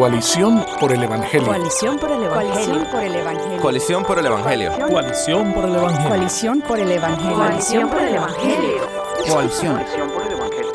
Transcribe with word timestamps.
Coalición 0.00 0.64
por 0.80 0.94
el 0.94 1.02
Evangelio. 1.02 1.46
Coalición 1.46 1.98
por 1.98 2.10
el 2.10 2.22
Evangelio. 2.22 2.40
Coalición 2.40 2.86
por 2.86 3.02
el 3.02 3.14
Evangelio. 3.14 3.60
Coalición 3.60 5.52
por 5.52 5.68
el 5.68 5.74
Evangelio. 5.74 6.08
Coalición 6.08 6.62
por 6.62 6.78
el 6.78 6.92
Evangelio. 6.92 7.36
Coalición 7.36 7.90
por 7.90 8.00
el 8.00 8.14
Evangelio. 8.14 8.88
Coalición. 9.28 9.84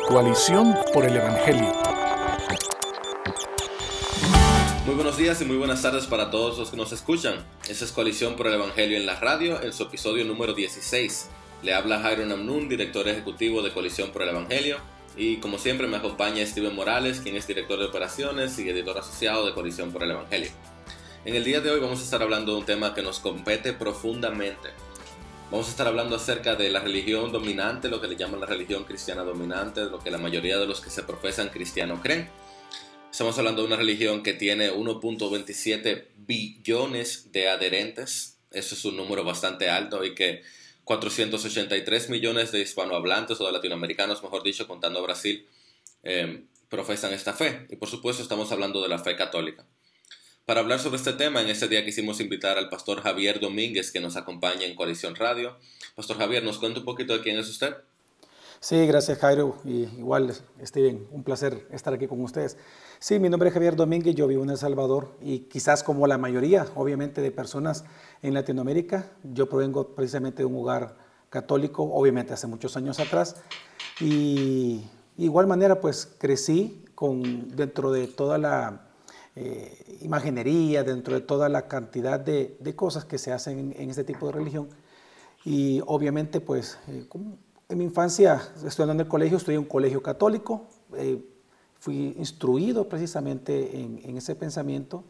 Coalición 0.06 0.76
por 0.94 1.04
el 1.06 1.16
Evangelio. 1.16 1.72
Muy 4.86 4.94
buenos 4.94 5.16
días 5.16 5.42
y 5.42 5.44
muy 5.44 5.56
buenas 5.56 5.82
tardes 5.82 6.06
para 6.06 6.30
todos 6.30 6.56
los 6.56 6.70
que 6.70 6.76
nos 6.76 6.92
escuchan. 6.92 7.44
Esta 7.68 7.84
es 7.84 7.90
Coalición 7.90 8.36
por 8.36 8.46
el 8.46 8.54
Evangelio 8.54 8.96
en 8.96 9.06
la 9.06 9.18
radio, 9.18 9.60
en 9.60 9.72
su 9.72 9.82
episodio 9.82 10.24
número 10.24 10.54
16. 10.54 11.30
Le 11.64 11.74
habla 11.74 11.98
Jairo 11.98 12.24
Namnun, 12.26 12.68
director 12.68 13.08
ejecutivo 13.08 13.60
de 13.60 13.72
Coalición 13.72 14.12
por 14.12 14.22
el 14.22 14.28
Evangelio. 14.28 14.76
Y 15.16 15.38
como 15.38 15.58
siempre 15.58 15.86
me 15.86 15.96
acompaña 15.96 16.44
Steven 16.44 16.74
Morales, 16.74 17.20
quien 17.20 17.36
es 17.36 17.46
director 17.46 17.78
de 17.78 17.86
operaciones 17.86 18.58
y 18.58 18.68
editor 18.68 18.98
asociado 18.98 19.46
de 19.46 19.54
Coalición 19.54 19.90
por 19.90 20.02
el 20.02 20.10
Evangelio. 20.10 20.50
En 21.24 21.34
el 21.34 21.42
día 21.42 21.60
de 21.60 21.70
hoy 21.70 21.80
vamos 21.80 22.00
a 22.00 22.04
estar 22.04 22.22
hablando 22.22 22.52
de 22.52 22.58
un 22.58 22.66
tema 22.66 22.94
que 22.94 23.02
nos 23.02 23.18
compete 23.18 23.72
profundamente. 23.72 24.68
Vamos 25.50 25.68
a 25.68 25.70
estar 25.70 25.86
hablando 25.86 26.16
acerca 26.16 26.54
de 26.54 26.68
la 26.70 26.80
religión 26.80 27.32
dominante, 27.32 27.88
lo 27.88 28.00
que 28.00 28.08
le 28.08 28.16
llaman 28.16 28.40
la 28.40 28.46
religión 28.46 28.84
cristiana 28.84 29.22
dominante, 29.22 29.84
lo 29.84 30.00
que 30.00 30.10
la 30.10 30.18
mayoría 30.18 30.58
de 30.58 30.66
los 30.66 30.80
que 30.80 30.90
se 30.90 31.02
profesan 31.02 31.48
cristianos 31.48 32.00
creen. 32.02 32.28
Estamos 33.10 33.38
hablando 33.38 33.62
de 33.62 33.68
una 33.68 33.76
religión 33.76 34.22
que 34.22 34.34
tiene 34.34 34.70
1.27 34.70 36.08
billones 36.16 37.32
de 37.32 37.48
adherentes. 37.48 38.38
Eso 38.50 38.74
es 38.74 38.84
un 38.84 38.96
número 38.96 39.24
bastante 39.24 39.70
alto 39.70 40.04
y 40.04 40.14
que 40.14 40.42
483 40.86 42.10
millones 42.10 42.52
de 42.52 42.60
hispanohablantes 42.60 43.40
o 43.40 43.46
de 43.46 43.50
latinoamericanos, 43.50 44.22
mejor 44.22 44.44
dicho, 44.44 44.68
contando 44.68 45.00
a 45.00 45.02
Brasil, 45.02 45.44
eh, 46.04 46.44
profesan 46.68 47.12
esta 47.12 47.32
fe. 47.32 47.66
Y 47.70 47.74
por 47.74 47.88
supuesto 47.88 48.22
estamos 48.22 48.52
hablando 48.52 48.80
de 48.80 48.88
la 48.88 49.00
fe 49.00 49.16
católica. 49.16 49.66
Para 50.44 50.60
hablar 50.60 50.78
sobre 50.78 50.98
este 50.98 51.12
tema, 51.12 51.42
en 51.42 51.48
este 51.48 51.66
día 51.66 51.84
quisimos 51.84 52.20
invitar 52.20 52.56
al 52.56 52.68
pastor 52.68 53.02
Javier 53.02 53.40
Domínguez, 53.40 53.90
que 53.90 53.98
nos 53.98 54.14
acompaña 54.14 54.64
en 54.64 54.76
Coalición 54.76 55.16
Radio. 55.16 55.58
Pastor 55.96 56.18
Javier, 56.18 56.44
¿nos 56.44 56.58
cuenta 56.58 56.78
un 56.78 56.84
poquito 56.84 57.14
de 57.14 57.20
quién 57.20 57.36
es 57.36 57.48
usted? 57.48 57.74
Sí, 58.60 58.86
gracias 58.86 59.18
Jairo. 59.18 59.56
Y 59.64 59.84
igual, 59.98 60.32
Steven, 60.62 61.06
un 61.10 61.22
placer 61.22 61.66
estar 61.70 61.92
aquí 61.92 62.06
con 62.06 62.20
ustedes. 62.22 62.56
Sí, 62.98 63.18
mi 63.18 63.28
nombre 63.28 63.48
es 63.48 63.54
Javier 63.54 63.76
Domínguez, 63.76 64.14
yo 64.14 64.26
vivo 64.26 64.42
en 64.42 64.50
El 64.50 64.56
Salvador 64.56 65.16
y 65.20 65.40
quizás 65.40 65.82
como 65.82 66.06
la 66.06 66.16
mayoría, 66.16 66.66
obviamente, 66.74 67.20
de 67.20 67.30
personas 67.30 67.84
en 68.22 68.32
Latinoamérica, 68.32 69.10
yo 69.22 69.48
provengo 69.48 69.94
precisamente 69.94 70.38
de 70.38 70.46
un 70.46 70.56
hogar 70.56 70.96
católico, 71.28 71.82
obviamente 71.82 72.32
hace 72.32 72.46
muchos 72.46 72.76
años 72.76 72.98
atrás, 72.98 73.36
y 74.00 74.86
igual 75.18 75.46
manera 75.46 75.80
pues 75.80 76.06
crecí 76.18 76.84
con, 76.94 77.54
dentro 77.54 77.92
de 77.92 78.06
toda 78.06 78.38
la 78.38 78.88
eh, 79.34 79.98
imaginería, 80.00 80.82
dentro 80.82 81.14
de 81.14 81.20
toda 81.20 81.50
la 81.50 81.68
cantidad 81.68 82.18
de, 82.18 82.56
cosas 82.74 83.04
que 83.04 83.18
se 83.18 83.32
hacen 83.32 83.74
en, 83.76 83.90
este 83.90 84.04
tipo 84.04 84.26
de 84.26 84.32
religión, 84.32 84.70
y 85.44 85.82
obviamente 85.86 86.40
pues 86.40 86.78
eh, 86.88 87.06
en 87.68 87.78
mi 87.78 87.84
infancia 87.84 88.40
estudiando 88.64 88.92
en 88.92 89.00
el 89.00 89.08
colegio, 89.08 89.36
estudié 89.38 89.56
en 89.56 89.62
un 89.62 89.68
colegio 89.68 90.02
católico, 90.02 90.66
eh, 90.96 91.24
fui 91.78 92.14
instruido 92.18 92.88
precisamente 92.88 93.80
en, 93.80 94.16
ese 94.16 94.34
pensamiento, 94.34 95.04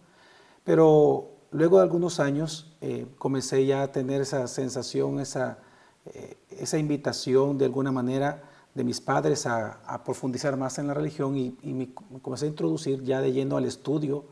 pero 0.65 1.31
luego 1.51 1.79
de 1.79 1.85
algunos 1.85 2.19
años 2.21 2.75
eh, 2.81 3.07
comencé 3.19 3.65
ya 3.67 3.83
a 3.83 3.93
tener 3.93 4.21
esa 4.21 4.47
sensación, 4.49 5.21
esa, 5.21 5.59
eh, 6.07 6.37
esa 6.51 6.79
invitación 6.79 7.59
de 7.59 7.67
alguna 7.67 7.93
manera 7.93 8.43
de 8.75 8.85
mis 8.85 9.01
padres 9.01 9.47
a, 9.47 10.03
profundizar 10.05 10.57
más 10.57 10.79
en 10.79 10.87
la 10.87 10.95
religión 10.95 11.37
y, 11.37 11.57
me, 11.63 11.95
comencé 12.21 12.45
a 12.45 12.49
introducir 12.49 13.03
ya 13.03 13.23
de 13.23 13.33
lleno 13.33 13.57
al 13.57 13.65
estudio 13.65 14.25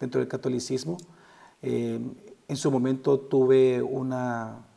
dentro 0.00 0.20
del 0.20 0.28
catolicismo. 0.28 0.96
Eh, 1.60 2.00
en 2.48 2.56
su 2.56 2.70
momento 2.70 3.20
tuve 3.20 3.82
una, 3.82 4.69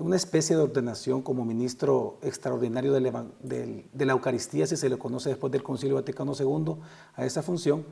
una 0.00 0.16
especie 0.16 0.56
de 0.56 0.62
ordenación 0.62 1.22
como 1.22 1.44
ministro 1.44 2.18
extraordinario 2.22 2.92
de 2.92 4.04
la 4.04 4.12
Eucaristía, 4.12 4.66
si 4.66 4.76
se 4.76 4.88
le 4.88 4.98
conoce 4.98 5.30
después 5.30 5.52
del 5.52 5.62
Concilio 5.62 5.96
Vaticano 5.96 6.32
II, 6.38 6.74
a 7.14 7.24
esa 7.24 7.42
función. 7.42 7.84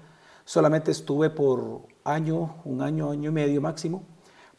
Solamente 0.45 0.91
estuve 0.91 1.31
por 1.31 1.83
año, 2.05 2.57
un 2.65 2.81
año, 2.83 3.11
año 3.11 3.31
y 3.31 3.33
medio 3.33 3.61
máximo, 3.61 4.05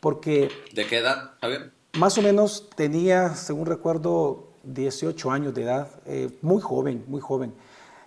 porque... 0.02 0.50
¿De 0.74 0.86
qué 0.86 0.98
edad, 0.98 1.32
Javier? 1.40 1.72
Más 1.98 2.18
o 2.18 2.22
menos 2.22 2.70
tenía, 2.76 3.36
según 3.36 3.66
recuerdo, 3.66 4.48
18 4.64 5.32
años 5.32 5.54
de 5.54 5.64
edad, 5.64 5.90
eh, 6.06 6.30
muy 6.42 6.62
joven, 6.62 7.06
muy 7.08 7.22
joven. 7.22 7.54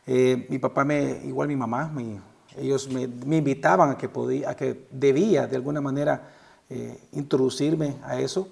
Eh, 0.07 0.47
mi 0.49 0.59
papá, 0.59 0.85
me, 0.85 1.23
igual 1.25 1.49
mi 1.49 1.57
mamá, 1.57 1.93
ellos 2.57 2.89
me, 2.89 3.03
invitaban 3.37 3.91
a 3.91 3.99
que, 3.99 4.09
podía, 4.09 4.51
a 4.51 4.57
que 4.57 4.87
debía 4.91 5.47
de 5.47 5.57
alguna 5.57 5.81
manera 5.81 6.31
eh, 6.69 6.99
introducirme 7.13 7.97
a 8.03 8.21
eso. 8.21 8.49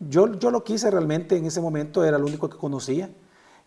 Yo, 0.00 0.32
yo 0.38 0.50
lo 0.50 0.64
quise 0.64 0.90
realmente 0.90 1.36
en 1.36 1.44
ese 1.46 1.60
momento, 1.60 2.04
era 2.04 2.18
lo 2.18 2.26
único 2.26 2.48
que 2.48 2.56
conocía. 2.56 3.10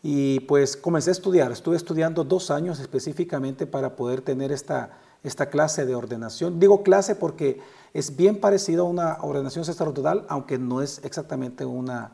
Y 0.02 0.42
pues 0.42 0.76
comencé 0.76 1.12
a 1.12 1.14
estudiar, 1.14 1.52
estuve 1.54 1.78
estudiando 1.78 2.26
dos 2.26 2.52
años 2.52 2.80
específicamente 2.80 3.66
para 3.66 3.96
poder 3.96 4.20
tener 4.22 4.52
esta, 4.52 4.98
esta 5.24 5.50
clase 5.50 5.86
de 5.86 5.96
ordenación. 5.96 6.60
Digo 6.60 6.84
clase 6.84 7.16
porque 7.16 7.62
es 7.94 8.18
bien 8.18 8.42
parecido 8.42 8.86
a 8.86 8.90
una 8.90 9.18
ordenación 9.22 9.64
sacerdotal, 9.64 10.26
aunque 10.28 10.58
no 10.58 10.82
es 10.82 11.00
exactamente 11.06 11.64
una, 11.64 12.12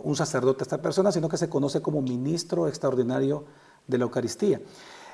un 0.00 0.16
sacerdote 0.16 0.62
esta 0.62 0.80
persona, 0.80 1.12
sino 1.12 1.28
que 1.28 1.36
se 1.36 1.50
conoce 1.50 1.82
como 1.82 2.00
ministro 2.00 2.66
extraordinario 2.66 3.44
de 3.86 3.98
la 3.98 4.04
Eucaristía. 4.04 4.62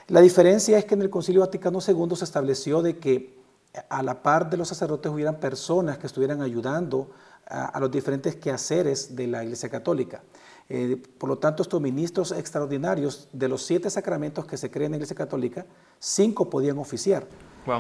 La 0.07 0.21
diferencia 0.21 0.79
es 0.79 0.85
que 0.85 0.95
en 0.95 1.03
el 1.03 1.11
Concilio 1.11 1.41
Vaticano 1.41 1.81
II 1.81 2.15
se 2.15 2.25
estableció 2.25 2.83
de 2.83 2.99
que 2.99 3.43
a 3.89 4.03
la 4.05 4.23
par 4.23 4.51
de 4.51 4.57
los 4.57 4.69
sacerdotes 4.69 5.11
hubieran 5.11 5.41
personas 5.41 5.99
que 5.99 6.07
estuvieran 6.07 6.43
ayudando 6.43 7.11
a, 7.47 7.79
los 7.81 7.91
diferentes 7.91 8.37
quehaceres 8.37 9.15
de 9.15 9.27
la 9.27 9.45
Iglesia 9.45 9.69
Católica. 9.69 10.23
Eh, 10.69 11.01
por 11.19 11.29
lo 11.29 11.39
tanto, 11.39 11.63
estos 11.63 11.81
ministros 11.81 12.33
extraordinarios, 12.33 13.29
de 13.33 13.49
los 13.49 13.65
siete 13.65 13.91
sacramentos 13.91 14.47
que 14.47 14.57
se 14.57 14.71
creen 14.71 14.87
en 14.87 14.93
la 14.93 14.97
Iglesia 14.99 15.17
Católica, 15.17 15.67
cinco 15.99 16.49
podían 16.49 16.79
oficiar, 16.79 17.27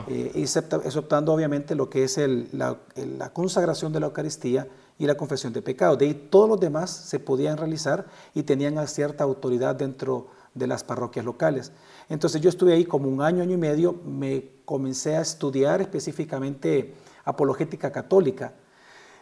eh, 0.08 0.32
exceptando 0.34 1.32
obviamente 1.32 1.75
lo 1.75 1.88
que 1.88 2.04
es 2.04 2.19
la, 2.52 2.78
la, 2.94 3.32
consagración 3.32 3.92
de 3.92 4.00
la 4.00 4.06
Eucaristía 4.06 4.69
y 4.98 5.06
la 5.06 5.16
confesión 5.16 5.52
de 5.52 5.62
pecados. 5.62 5.98
De 5.98 6.06
ahí 6.06 6.28
todos 6.31 6.48
los 6.48 6.60
demás 6.60 6.91
se 6.91 7.19
podían 7.19 7.56
realizar 7.56 8.06
y 8.34 8.42
tenían 8.42 8.86
cierta 8.86 9.25
autoridad 9.25 9.75
dentro 9.75 10.28
de 10.54 10.66
las 10.66 10.84
parroquias 10.84 11.25
locales. 11.25 11.72
Entonces 12.08 12.41
yo 12.41 12.48
estuve 12.48 12.75
ahí 12.75 12.84
como 12.84 13.08
un 13.08 13.22
año, 13.22 13.42
año 13.42 13.54
y 13.54 13.58
medio, 13.58 13.94
me 14.04 14.50
comencé 14.64 15.16
a 15.16 15.22
estudiar 15.22 15.81
específicamente 15.81 16.94
apologética 17.25 17.91
católica, 17.91 18.54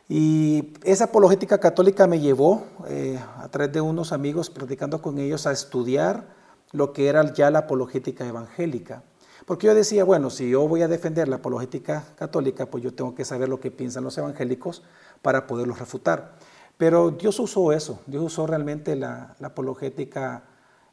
y 0.08 0.72
esa 0.84 1.04
apologética 1.04 1.58
católica 1.58 2.06
me 2.06 2.20
llevó, 2.20 2.64
eh, 2.88 3.18
a 3.38 3.48
través 3.48 3.72
de 3.72 3.80
unos 3.80 4.12
amigos, 4.12 4.50
platicando 4.50 5.00
con 5.00 5.18
ellos, 5.18 5.46
a 5.46 5.52
estudiar 5.52 6.26
lo 6.72 6.92
que 6.92 7.08
era 7.08 7.32
ya 7.32 7.50
la 7.50 7.60
apologética 7.60 8.26
evangélica. 8.26 9.02
Porque 9.46 9.66
yo 9.66 9.74
decía, 9.74 10.04
bueno, 10.04 10.30
si 10.30 10.50
yo 10.50 10.66
voy 10.68 10.82
a 10.82 10.88
defender 10.88 11.28
la 11.28 11.36
apologética 11.36 12.04
católica, 12.16 12.66
pues 12.66 12.84
yo 12.84 12.94
tengo 12.94 13.14
que 13.14 13.24
saber 13.24 13.48
lo 13.48 13.60
que 13.60 13.70
piensan 13.70 14.04
los 14.04 14.16
evangélicos 14.18 14.82
para 15.20 15.46
poderlos 15.46 15.78
refutar. 15.78 16.36
Pero 16.76 17.10
Dios 17.10 17.38
usó 17.40 17.72
eso, 17.72 18.00
Dios 18.06 18.24
usó 18.24 18.46
realmente 18.46 18.96
la, 18.96 19.36
apologética 19.42 20.44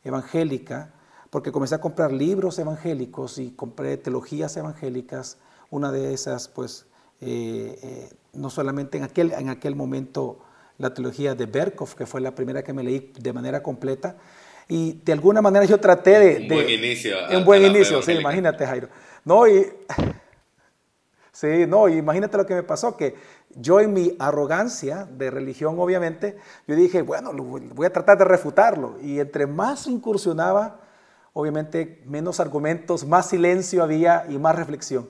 evangélica, 0.04 0.92
porque 1.30 1.52
comencé 1.52 1.76
a 1.76 1.82
comprar 1.82 2.12
libros 2.12 2.58
evangélicos 2.58 3.38
y 3.38 3.52
compré 3.52 3.98
teologías 3.98 4.56
evangélicas. 4.58 5.38
Una 5.70 5.92
de 5.92 6.14
esas, 6.14 6.48
pues, 6.48 6.88
eh, 7.22 7.80
eh, 7.82 8.10
no 8.34 8.50
solamente 8.50 8.98
en 8.98 9.04
aquel, 9.04 9.32
en 9.34 9.50
aquel 9.50 9.76
momento 9.76 10.40
la 10.78 10.94
teología 10.94 11.36
de 11.36 11.46
Berkov, 11.46 11.96
que 11.96 12.06
fue 12.06 12.22
la 12.22 12.34
primera 12.34 12.64
que 12.64 12.74
me 12.74 12.84
leí 12.84 13.12
de 13.20 13.34
manera 13.34 13.62
completa, 13.62 14.18
y 14.68 15.02
de 15.04 15.14
alguna 15.14 15.42
manera 15.42 15.66
yo 15.66 15.80
traté 15.80 16.20
de... 16.20 16.42
Un 16.42 16.48
buen 16.48 16.70
inicio. 16.70 17.18
Un 17.36 17.46
buen 17.46 17.66
inicio, 17.66 18.02
sí, 18.02 18.14
imagínate 18.14 18.66
Jairo. 18.66 18.90
No, 19.26 19.48
y... 19.48 19.66
Sí, 21.32 21.66
no, 21.66 21.88
imagínate 21.88 22.36
lo 22.36 22.46
que 22.46 22.54
me 22.54 22.64
pasó, 22.64 22.98
que 22.98 23.16
yo 23.56 23.80
en 23.80 23.94
mi 23.94 24.14
arrogancia 24.20 25.08
de 25.10 25.32
religión, 25.32 25.76
obviamente, 25.80 26.38
yo 26.68 26.76
dije, 26.76 27.02
bueno, 27.02 27.32
voy 27.32 27.86
a 27.86 27.94
tratar 27.94 28.18
de 28.18 28.26
refutarlo. 28.26 28.98
Y 29.02 29.22
entre 29.22 29.48
más 29.48 29.88
incursionaba, 29.88 30.82
obviamente, 31.32 32.04
menos 32.06 32.42
argumentos, 32.42 33.06
más 33.06 33.30
silencio 33.30 33.84
había 33.84 34.26
y 34.28 34.38
más 34.38 34.54
reflexión. 34.54 35.08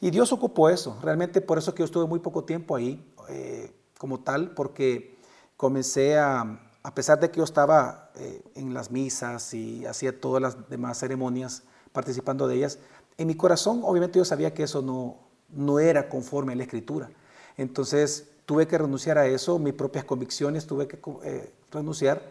Y 0.00 0.10
Dios 0.10 0.32
ocupó 0.32 0.68
eso, 0.68 0.98
realmente 1.02 1.40
por 1.40 1.58
eso 1.58 1.74
que 1.74 1.80
yo 1.80 1.84
estuve 1.84 2.06
muy 2.06 2.20
poco 2.20 2.44
tiempo 2.44 2.76
ahí 2.76 3.04
eh, 3.28 3.72
como 3.98 4.20
tal, 4.20 4.52
porque 4.52 5.18
comencé 5.56 6.18
a, 6.18 6.60
a 6.82 6.94
pesar 6.94 7.18
de 7.18 7.30
que 7.30 7.38
yo 7.38 7.44
estaba 7.44 8.10
eh, 8.14 8.42
en 8.54 8.72
las 8.74 8.90
misas 8.90 9.52
y 9.54 9.84
hacía 9.86 10.20
todas 10.20 10.40
las 10.40 10.68
demás 10.68 10.98
ceremonias, 10.98 11.64
participando 11.92 12.46
de 12.46 12.56
ellas, 12.56 12.78
en 13.16 13.26
mi 13.26 13.34
corazón 13.34 13.80
obviamente 13.82 14.18
yo 14.18 14.24
sabía 14.24 14.54
que 14.54 14.62
eso 14.62 14.82
no, 14.82 15.18
no 15.48 15.80
era 15.80 16.08
conforme 16.08 16.52
a 16.52 16.56
la 16.56 16.62
escritura. 16.62 17.10
Entonces 17.56 18.28
tuve 18.46 18.66
que 18.66 18.78
renunciar 18.78 19.18
a 19.18 19.26
eso, 19.26 19.58
mis 19.58 19.74
propias 19.74 20.04
convicciones 20.04 20.66
tuve 20.66 20.86
que 20.86 20.98
eh, 21.24 21.52
renunciar. 21.70 22.22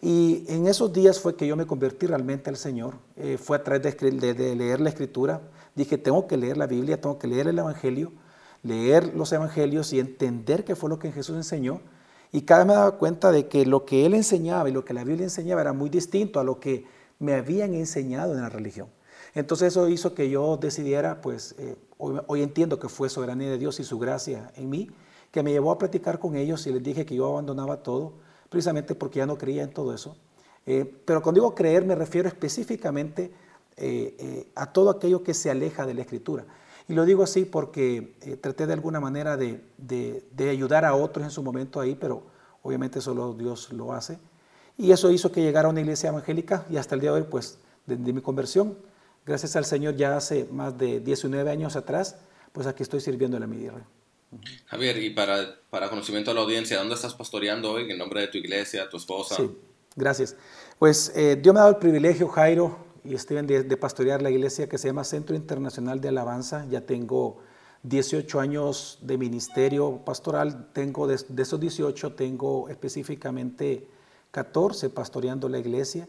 Y 0.00 0.44
en 0.48 0.66
esos 0.68 0.92
días 0.92 1.18
fue 1.18 1.34
que 1.34 1.46
yo 1.46 1.56
me 1.56 1.66
convertí 1.66 2.06
realmente 2.06 2.48
al 2.48 2.56
Señor. 2.56 2.94
Eh, 3.16 3.36
fue 3.36 3.56
a 3.56 3.64
través 3.64 3.98
de, 3.98 4.34
de, 4.34 4.54
leer 4.54 4.80
la 4.80 4.90
Escritura. 4.90 5.42
Dije, 5.78 5.96
tengo 5.96 6.26
que 6.26 6.36
leer 6.36 6.56
la 6.56 6.66
Biblia, 6.66 7.00
tengo 7.00 7.20
que 7.20 7.28
leer 7.28 7.46
el 7.46 7.56
Evangelio, 7.56 8.10
leer 8.64 9.14
los 9.14 9.32
Evangelios 9.32 9.92
y 9.92 10.00
entender 10.00 10.64
qué 10.64 10.74
fue 10.74 10.90
lo 10.90 10.98
que 10.98 11.12
Jesús 11.12 11.36
enseñó. 11.36 11.80
Y 12.32 12.40
cada 12.42 12.64
vez 12.64 12.66
me 12.66 12.74
daba 12.74 12.98
cuenta 12.98 13.30
de 13.30 13.46
que 13.46 13.64
lo 13.64 13.84
que 13.84 14.04
Él 14.04 14.14
enseñaba 14.14 14.68
y 14.68 14.72
lo 14.72 14.84
que 14.84 14.92
la 14.92 15.04
Biblia 15.04 15.22
enseñaba 15.22 15.60
era 15.60 15.72
muy 15.72 15.88
distinto 15.88 16.40
a 16.40 16.44
lo 16.44 16.58
que 16.58 16.84
me 17.20 17.34
habían 17.34 17.74
enseñado 17.74 18.34
en 18.34 18.40
la 18.40 18.48
religión. 18.48 18.88
Entonces 19.36 19.68
eso 19.68 19.88
hizo 19.88 20.14
que 20.14 20.28
yo 20.28 20.56
decidiera, 20.56 21.20
pues 21.20 21.54
eh, 21.58 21.76
hoy, 21.96 22.42
entiendo 22.42 22.80
que 22.80 22.88
fue 22.88 23.08
soberanía 23.08 23.48
de 23.48 23.58
Dios 23.58 23.78
y 23.78 23.84
su 23.84 24.00
gracia 24.00 24.50
en 24.56 24.68
mí, 24.68 24.90
que 25.30 25.44
me 25.44 25.52
llevó 25.52 25.70
a 25.70 25.78
platicar 25.78 26.18
con 26.18 26.34
ellos 26.34 26.66
y 26.66 26.72
les 26.72 26.82
dije 26.82 27.06
que 27.06 27.14
yo 27.14 27.28
abandonaba 27.28 27.84
todo 27.84 28.14
precisamente 28.48 28.96
porque 28.96 29.18
ya 29.18 29.26
no 29.26 29.38
creía 29.38 29.62
en 29.62 29.70
todo 29.70 29.94
eso. 29.94 30.16
Eh, 30.66 30.92
pero 31.04 31.22
cuando 31.22 31.40
digo 31.40 31.54
creer 31.54 31.84
me 31.84 31.94
refiero 31.94 32.26
específicamente 32.26 33.30
eh, 33.80 34.14
eh, 34.18 34.48
a 34.54 34.72
todo 34.72 34.90
aquello 34.90 35.22
que 35.22 35.34
se 35.34 35.50
aleja 35.50 35.86
de 35.86 35.94
la 35.94 36.02
escritura. 36.02 36.44
Y 36.88 36.94
lo 36.94 37.04
digo 37.04 37.22
así 37.22 37.44
porque 37.44 38.14
traté 38.40 38.66
de 38.66 38.72
alguna 38.72 38.98
manera 38.98 39.36
de, 39.36 39.60
de, 39.76 40.50
ayudar 40.50 40.86
a 40.86 40.94
otros 40.94 41.22
en 41.24 41.30
su 41.30 41.42
momento 41.42 41.80
ahí, 41.80 41.94
pero 41.94 42.22
obviamente 42.62 43.00
solo 43.02 43.34
Dios 43.34 43.72
lo 43.72 43.92
hace. 43.92 44.18
Y 44.78 44.90
eso 44.90 45.10
hizo 45.10 45.30
que 45.30 45.42
llegara 45.42 45.68
a 45.68 45.70
una 45.70 45.80
iglesia 45.80 46.08
evangélica 46.08 46.64
y 46.70 46.78
hasta 46.78 46.94
el 46.94 47.02
día 47.02 47.10
de 47.12 47.20
hoy, 47.20 47.26
pues, 47.28 47.58
desde 47.84 48.12
mi 48.12 48.22
conversión, 48.22 48.78
gracias 49.26 49.54
al 49.56 49.66
Señor 49.66 49.96
ya 49.96 50.16
hace 50.16 50.48
más 50.50 50.78
de 50.78 51.00
19 51.00 51.50
años 51.50 51.76
atrás, 51.76 52.16
pues 52.52 52.66
aquí 52.66 52.82
estoy 52.82 53.00
sirviendo 53.00 53.36
en 53.36 53.42
la 53.42 53.46
Midirre. 53.46 53.82
Javier, 54.66 55.02
y 55.02 55.10
para, 55.10 55.58
para 55.70 55.88
conocimiento 55.88 56.30
de 56.30 56.36
la 56.36 56.40
audiencia, 56.42 56.78
¿dónde 56.78 56.94
estás 56.94 57.14
pastoreando 57.14 57.72
hoy 57.72 57.90
en 57.90 57.98
nombre 57.98 58.22
de 58.22 58.28
tu 58.28 58.38
iglesia, 58.38 58.88
tu 58.88 58.96
esposa? 58.96 59.36
Sí, 59.36 59.50
gracias. 59.96 60.36
Pues 60.78 61.12
eh, 61.14 61.36
Dios 61.40 61.54
me 61.54 61.60
ha 61.60 61.64
dado 61.64 61.74
el 61.74 61.80
privilegio, 61.80 62.28
Jairo 62.28 62.87
y 63.04 63.16
Steven, 63.16 63.46
de, 63.46 63.62
de, 63.62 63.76
pastorear 63.76 64.22
la 64.22 64.30
iglesia 64.30 64.68
que 64.68 64.78
se 64.78 64.88
llama 64.88 65.04
Centro 65.04 65.36
Internacional 65.36 66.00
de 66.00 66.08
Alabanza. 66.08 66.66
Ya 66.68 66.82
tengo 66.82 67.38
18 67.82 68.40
años 68.40 68.98
de 69.02 69.18
ministerio 69.18 70.04
pastoral. 70.04 70.68
Tengo 70.72 71.06
de, 71.06 71.18
de 71.28 71.42
esos 71.42 71.60
18, 71.60 72.14
tengo 72.14 72.68
específicamente 72.68 73.88
14 74.30 74.90
pastoreando 74.90 75.48
la 75.48 75.58
iglesia. 75.58 76.08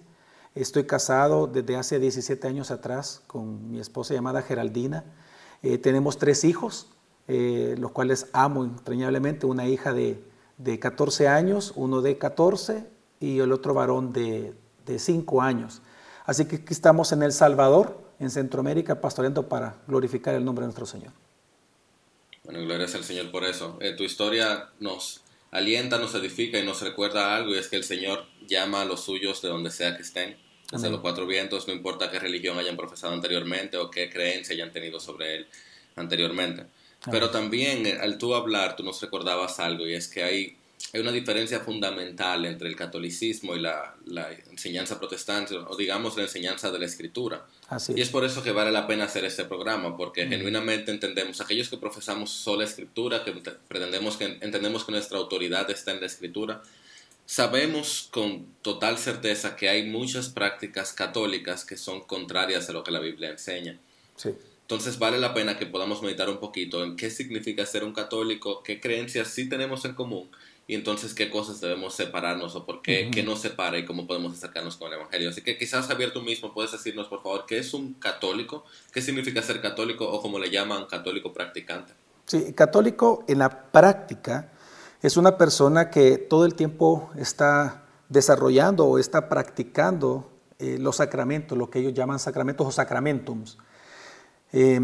Estoy 0.55 0.85
casado 0.85 1.47
desde 1.47 1.75
hace 1.75 1.99
17 1.99 2.47
años 2.47 2.71
atrás 2.71 3.21
con 3.27 3.71
mi 3.71 3.79
esposa 3.79 4.13
llamada 4.13 4.41
Geraldina. 4.41 5.05
Eh, 5.61 5.77
tenemos 5.77 6.17
tres 6.17 6.43
hijos, 6.43 6.87
eh, 7.27 7.75
los 7.77 7.91
cuales 7.91 8.27
amo 8.33 8.63
entrañablemente, 8.63 9.45
una 9.45 9.67
hija 9.67 9.93
de, 9.93 10.23
de, 10.57 10.79
14 10.79 11.27
años, 11.27 11.73
uno 11.75 12.01
de 12.01 12.17
14 12.17 12.87
y 13.19 13.39
el 13.39 13.51
otro 13.51 13.73
varón 13.73 14.11
de, 14.11 14.55
de 14.85 14.99
5 14.99 15.41
años. 15.41 15.81
Así 16.29 16.45
que 16.45 16.57
aquí 16.57 16.73
estamos 16.73 17.11
en 17.11 17.23
El 17.23 17.31
Salvador, 17.31 17.99
en 18.19 18.29
Centroamérica, 18.29 19.01
pastoreando 19.01 19.49
para 19.49 19.77
glorificar 19.87 20.35
el 20.35 20.45
nombre 20.45 20.61
de 20.61 20.67
nuestro 20.67 20.85
Señor. 20.85 21.11
Bueno, 22.43 22.61
gloria 22.61 22.85
al 22.85 23.03
Señor 23.03 23.31
por 23.31 23.45
eso. 23.45 23.79
Eh, 23.81 23.93
tu 23.93 24.03
historia 24.03 24.69
nos 24.79 25.23
alienta, 25.49 25.97
nos 25.97 26.13
edifica 26.13 26.59
y 26.59 26.63
nos 26.63 26.83
recuerda 26.83 27.35
algo, 27.35 27.55
y 27.55 27.57
es 27.57 27.67
que 27.67 27.77
el 27.77 27.83
Señor 27.83 28.27
llama 28.47 28.83
a 28.83 28.85
los 28.85 29.05
suyos 29.05 29.41
de 29.41 29.49
donde 29.49 29.71
sea 29.71 29.97
que 29.97 30.03
estén, 30.03 30.37
desde 30.71 30.91
los 30.91 31.01
cuatro 31.01 31.25
vientos, 31.25 31.67
no 31.67 31.73
importa 31.73 32.11
qué 32.11 32.19
religión 32.19 32.59
hayan 32.59 32.77
profesado 32.77 33.11
anteriormente 33.15 33.77
o 33.77 33.89
qué 33.89 34.07
creencia 34.11 34.53
hayan 34.53 34.71
tenido 34.71 34.99
sobre 34.99 35.35
él 35.35 35.47
anteriormente. 35.95 36.67
Pero 37.09 37.31
también 37.31 37.87
eh, 37.87 37.97
al 37.99 38.19
tú 38.19 38.35
hablar, 38.35 38.75
tú 38.75 38.83
nos 38.83 39.01
recordabas 39.01 39.59
algo 39.59 39.87
y 39.87 39.95
es 39.95 40.07
que 40.07 40.21
hay, 40.21 40.58
hay 40.91 41.01
una 41.01 41.11
diferencia 41.11 41.59
fundamental 41.59 42.45
entre 42.45 42.67
el 42.67 42.75
catolicismo 42.75 43.55
y 43.55 43.59
la, 43.59 43.95
la 44.05 44.31
enseñanza 44.49 44.97
protestante, 44.97 45.55
o 45.55 45.75
digamos 45.75 46.17
la 46.17 46.23
enseñanza 46.23 46.71
de 46.71 46.79
la 46.79 46.85
escritura. 46.85 47.45
Así. 47.67 47.93
Y 47.95 48.01
es 48.01 48.09
por 48.09 48.25
eso 48.25 48.41
que 48.41 48.51
vale 48.51 48.71
la 48.71 48.87
pena 48.87 49.05
hacer 49.05 49.23
este 49.23 49.45
programa, 49.45 49.95
porque 49.95 50.27
genuinamente 50.27 50.91
entendemos, 50.91 51.41
aquellos 51.41 51.69
que 51.69 51.77
profesamos 51.77 52.31
sola 52.31 52.63
escritura, 52.63 53.23
que 53.23 53.33
pretendemos 53.67 54.17
que 54.17 54.37
entendemos 54.41 54.83
que 54.83 54.91
nuestra 54.91 55.19
autoridad 55.19 55.69
está 55.69 55.91
en 55.91 55.99
la 55.99 56.07
escritura, 56.07 56.63
sabemos 57.27 58.07
con 58.09 58.47
total 58.63 58.97
certeza 58.97 59.55
que 59.55 59.69
hay 59.69 59.87
muchas 59.87 60.29
prácticas 60.29 60.93
católicas 60.93 61.65
que 61.65 61.77
son 61.77 62.01
contrarias 62.01 62.67
a 62.69 62.73
lo 62.73 62.83
que 62.83 62.91
la 62.91 62.99
Biblia 62.99 63.29
enseña. 63.29 63.77
Sí. 64.15 64.29
Entonces 64.61 64.97
vale 64.97 65.19
la 65.19 65.35
pena 65.35 65.57
que 65.57 65.67
podamos 65.67 66.01
meditar 66.01 66.29
un 66.29 66.39
poquito 66.39 66.83
en 66.83 66.95
qué 66.95 67.11
significa 67.11 67.65
ser 67.65 67.83
un 67.83 67.93
católico, 67.93 68.63
qué 68.63 68.79
creencias 68.79 69.27
sí 69.27 69.47
tenemos 69.49 69.85
en 69.85 69.93
común 69.93 70.29
y 70.69 70.75
entonces 70.75 71.15
qué 71.15 71.31
cosas 71.31 71.59
debemos 71.59 71.95
separarnos 71.95 72.55
o 72.55 72.63
por 72.63 72.83
qué, 72.83 73.09
qué 73.11 73.23
nos 73.23 73.39
separa 73.39 73.79
y 73.79 73.85
cómo 73.85 74.05
podemos 74.05 74.33
acercarnos 74.33 74.77
con 74.77 74.89
el 74.89 74.99
Evangelio. 74.99 75.31
Así 75.31 75.41
que 75.41 75.57
quizás 75.57 75.87
Javier 75.87 76.13
tú 76.13 76.21
mismo 76.21 76.53
puedes 76.53 76.71
decirnos 76.71 77.07
por 77.07 77.23
favor 77.23 77.45
qué 77.47 77.57
es 77.57 77.73
un 77.73 77.95
católico, 77.95 78.63
qué 78.93 79.01
significa 79.01 79.41
ser 79.41 79.63
católico 79.63 80.07
o 80.07 80.21
como 80.21 80.37
le 80.37 80.51
llaman 80.51 80.85
católico 80.85 81.33
practicante. 81.33 81.93
Sí, 82.27 82.53
católico 82.53 83.23
en 83.27 83.39
la 83.39 83.71
práctica 83.71 84.51
es 85.01 85.17
una 85.17 85.39
persona 85.39 85.89
que 85.89 86.19
todo 86.19 86.45
el 86.45 86.53
tiempo 86.53 87.09
está 87.17 87.87
desarrollando 88.07 88.85
o 88.85 88.99
está 88.99 89.27
practicando 89.27 90.29
eh, 90.59 90.77
los 90.77 90.97
sacramentos, 90.97 91.57
lo 91.57 91.71
que 91.71 91.79
ellos 91.79 91.95
llaman 91.95 92.19
sacramentos 92.19 92.67
o 92.67 92.71
sacramentums. 92.71 93.57
Eh, 94.51 94.79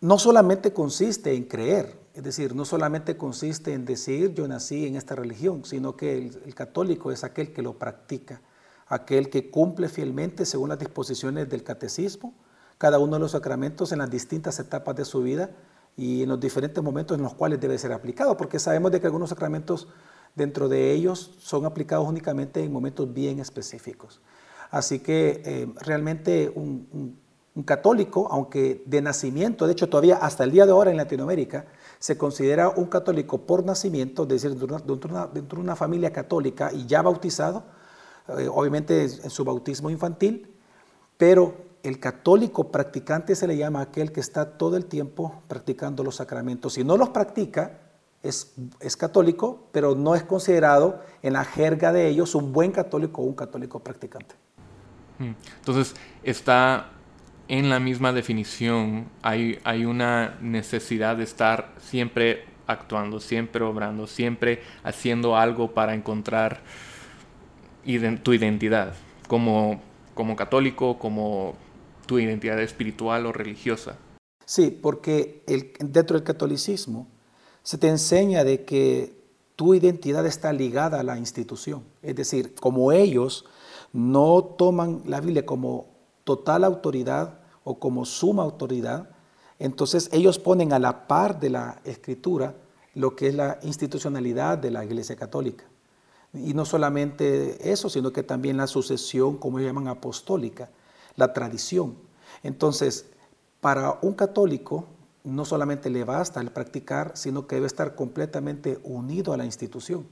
no 0.00 0.18
solamente 0.18 0.72
consiste 0.72 1.34
en 1.34 1.44
creer, 1.44 1.99
es 2.20 2.24
decir, 2.24 2.54
no 2.54 2.66
solamente 2.66 3.16
consiste 3.16 3.72
en 3.72 3.86
decir 3.86 4.34
yo 4.34 4.46
nací 4.46 4.86
en 4.86 4.96
esta 4.96 5.14
religión, 5.14 5.64
sino 5.64 5.96
que 5.96 6.18
el, 6.18 6.54
católico 6.54 7.10
es 7.10 7.24
aquel 7.24 7.50
que 7.54 7.62
lo 7.62 7.78
practica, 7.78 8.42
aquel 8.88 9.30
que 9.30 9.50
cumple 9.50 9.88
fielmente 9.88 10.44
según 10.44 10.68
las 10.68 10.78
disposiciones 10.78 11.48
del 11.48 11.62
catecismo, 11.62 12.34
cada 12.76 12.98
uno 12.98 13.14
de 13.14 13.20
los 13.20 13.30
sacramentos 13.30 13.92
en 13.92 14.00
las 14.00 14.10
distintas 14.10 14.58
etapas 14.58 14.96
de 14.96 15.06
su 15.06 15.22
vida 15.22 15.48
y 15.96 16.22
en 16.22 16.28
los 16.28 16.38
diferentes 16.38 16.84
momentos 16.84 17.16
en 17.16 17.22
los 17.22 17.32
cuales 17.32 17.58
debe 17.58 17.78
ser 17.78 17.90
aplicado, 17.90 18.36
porque 18.36 18.58
sabemos 18.58 18.92
de 18.92 19.00
que 19.00 19.06
algunos 19.06 19.30
sacramentos 19.30 19.88
dentro 20.34 20.68
de 20.68 20.92
ellos 20.92 21.30
son 21.38 21.64
aplicados 21.64 22.06
únicamente 22.06 22.62
en 22.62 22.70
momentos 22.70 23.10
bien 23.14 23.38
específicos. 23.38 24.20
Así 24.70 24.98
que 24.98 25.40
eh, 25.42 25.72
realmente 25.80 26.52
un, 26.54 26.86
un 26.92 27.18
un 27.54 27.64
católico, 27.64 28.28
aunque 28.30 28.82
de 28.86 29.02
nacimiento, 29.02 29.66
de 29.66 29.72
hecho 29.72 29.88
todavía 29.88 30.16
hasta 30.16 30.44
el 30.44 30.52
día 30.52 30.66
de 30.66 30.72
ahora 30.72 30.90
en 30.90 30.96
Latinoamérica, 30.96 31.66
se 32.00 32.16
considera 32.16 32.70
un 32.70 32.86
católico 32.86 33.42
por 33.42 33.62
nacimiento, 33.62 34.22
es 34.22 34.28
decir, 34.28 34.56
dentro 34.56 34.78
de 35.32 35.60
una, 35.60 35.76
familia 35.76 36.10
católica 36.12 36.72
y 36.72 36.86
ya 36.86 37.02
bautizado, 37.02 37.62
eh, 38.38 38.48
obviamente 38.50 39.04
en 39.04 39.28
su 39.28 39.44
bautismo 39.44 39.90
infantil, 39.90 40.50
pero 41.18 41.54
el 41.82 42.00
católico 42.00 42.72
practicante 42.72 43.36
se 43.36 43.46
le 43.46 43.58
llama 43.58 43.82
aquel 43.82 44.12
que 44.12 44.20
está 44.20 44.56
todo 44.56 44.78
el 44.78 44.86
tiempo 44.86 45.42
practicando 45.46 46.02
los 46.02 46.16
sacramentos. 46.16 46.72
Si 46.72 46.84
no 46.84 46.96
los 46.96 47.10
practica, 47.10 47.78
es, 48.22 48.54
es 48.80 48.96
católico, 48.96 49.68
pero 49.70 49.94
no 49.94 50.14
es 50.14 50.22
considerado 50.22 51.02
en 51.22 51.34
la 51.34 51.44
jerga 51.44 51.92
de 51.92 52.08
ellos 52.08 52.34
un 52.34 52.52
buen 52.52 52.72
católico 52.72 53.20
o 53.20 53.24
un 53.26 53.34
católico 53.34 53.78
practicante. 53.80 54.34
Hmm. 55.18 55.32
Entonces, 55.58 55.94
está 56.22 56.92
en 57.50 57.68
la 57.68 57.80
misma 57.80 58.12
definición 58.12 59.08
hay, 59.22 59.58
hay 59.64 59.84
una 59.84 60.38
necesidad 60.40 61.16
de 61.16 61.24
estar 61.24 61.74
siempre 61.80 62.44
actuando, 62.68 63.18
siempre 63.18 63.64
obrando, 63.64 64.06
siempre 64.06 64.62
haciendo 64.84 65.36
algo 65.36 65.72
para 65.72 65.92
encontrar 65.94 66.60
tu 68.22 68.32
identidad, 68.32 68.94
como, 69.26 69.82
como 70.14 70.36
católico, 70.36 70.96
como 71.00 71.56
tu 72.06 72.20
identidad 72.20 72.60
espiritual 72.60 73.26
o 73.26 73.32
religiosa. 73.32 73.96
Sí, 74.44 74.70
porque 74.70 75.42
dentro 75.80 76.18
del 76.18 76.24
catolicismo 76.24 77.08
se 77.64 77.78
te 77.78 77.88
enseña 77.88 78.44
de 78.44 78.64
que 78.64 79.12
tu 79.56 79.74
identidad 79.74 80.24
está 80.24 80.52
ligada 80.52 81.00
a 81.00 81.02
la 81.02 81.18
institución. 81.18 81.82
Es 82.00 82.14
decir, 82.14 82.54
como 82.54 82.92
ellos 82.92 83.44
no 83.92 84.44
toman 84.56 85.02
la 85.04 85.20
Biblia 85.20 85.44
como 85.44 85.88
total 86.22 86.62
autoridad 86.62 87.39
o 87.64 87.78
como 87.78 88.04
suma 88.04 88.42
autoridad, 88.42 89.10
entonces 89.58 90.08
ellos 90.12 90.38
ponen 90.38 90.72
a 90.72 90.78
la 90.78 91.06
par 91.06 91.38
de 91.38 91.50
la 91.50 91.80
escritura 91.84 92.54
lo 92.94 93.14
que 93.14 93.28
es 93.28 93.34
la 93.34 93.58
institucionalidad 93.62 94.58
de 94.58 94.70
la 94.70 94.84
Iglesia 94.84 95.16
Católica. 95.16 95.64
Y 96.32 96.54
no 96.54 96.64
solamente 96.64 97.70
eso, 97.70 97.88
sino 97.88 98.12
que 98.12 98.22
también 98.22 98.56
la 98.56 98.66
sucesión, 98.66 99.36
como 99.36 99.58
ellos 99.58 99.70
llaman, 99.70 99.88
apostólica, 99.88 100.70
la 101.16 101.32
tradición. 101.32 101.96
Entonces, 102.42 103.06
para 103.60 103.98
un 104.02 104.14
católico 104.14 104.86
no 105.24 105.44
solamente 105.44 105.90
le 105.90 106.04
basta 106.04 106.40
el 106.40 106.50
practicar, 106.50 107.12
sino 107.14 107.46
que 107.46 107.56
debe 107.56 107.66
estar 107.66 107.94
completamente 107.94 108.80
unido 108.84 109.32
a 109.32 109.36
la 109.36 109.44
institución. 109.44 110.06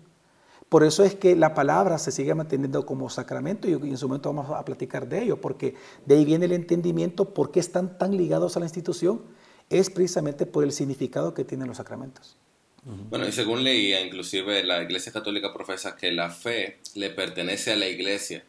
Por 0.68 0.84
eso 0.84 1.02
es 1.02 1.14
que 1.14 1.34
la 1.34 1.54
palabra 1.54 1.98
se 1.98 2.12
sigue 2.12 2.34
manteniendo 2.34 2.84
como 2.84 3.08
sacramento 3.08 3.68
y 3.68 3.72
en 3.72 3.96
su 3.96 4.06
momento 4.06 4.32
vamos 4.32 4.50
a 4.50 4.64
platicar 4.64 5.08
de 5.08 5.22
ello, 5.22 5.40
porque 5.40 5.74
de 6.04 6.16
ahí 6.16 6.24
viene 6.24 6.44
el 6.44 6.52
entendimiento 6.52 7.32
por 7.32 7.50
qué 7.50 7.60
están 7.60 7.96
tan 7.96 8.16
ligados 8.16 8.56
a 8.56 8.60
la 8.60 8.66
institución, 8.66 9.22
es 9.70 9.88
precisamente 9.88 10.44
por 10.44 10.64
el 10.64 10.72
significado 10.72 11.32
que 11.32 11.44
tienen 11.44 11.68
los 11.68 11.78
sacramentos. 11.78 12.36
Bueno, 12.84 13.26
y 13.26 13.32
según 13.32 13.64
leía, 13.64 14.00
inclusive 14.00 14.62
la 14.62 14.82
Iglesia 14.82 15.12
Católica 15.12 15.52
profesa 15.52 15.96
que 15.96 16.12
la 16.12 16.30
fe 16.30 16.78
le 16.94 17.10
pertenece 17.10 17.72
a 17.72 17.76
la 17.76 17.86
Iglesia 17.86 18.44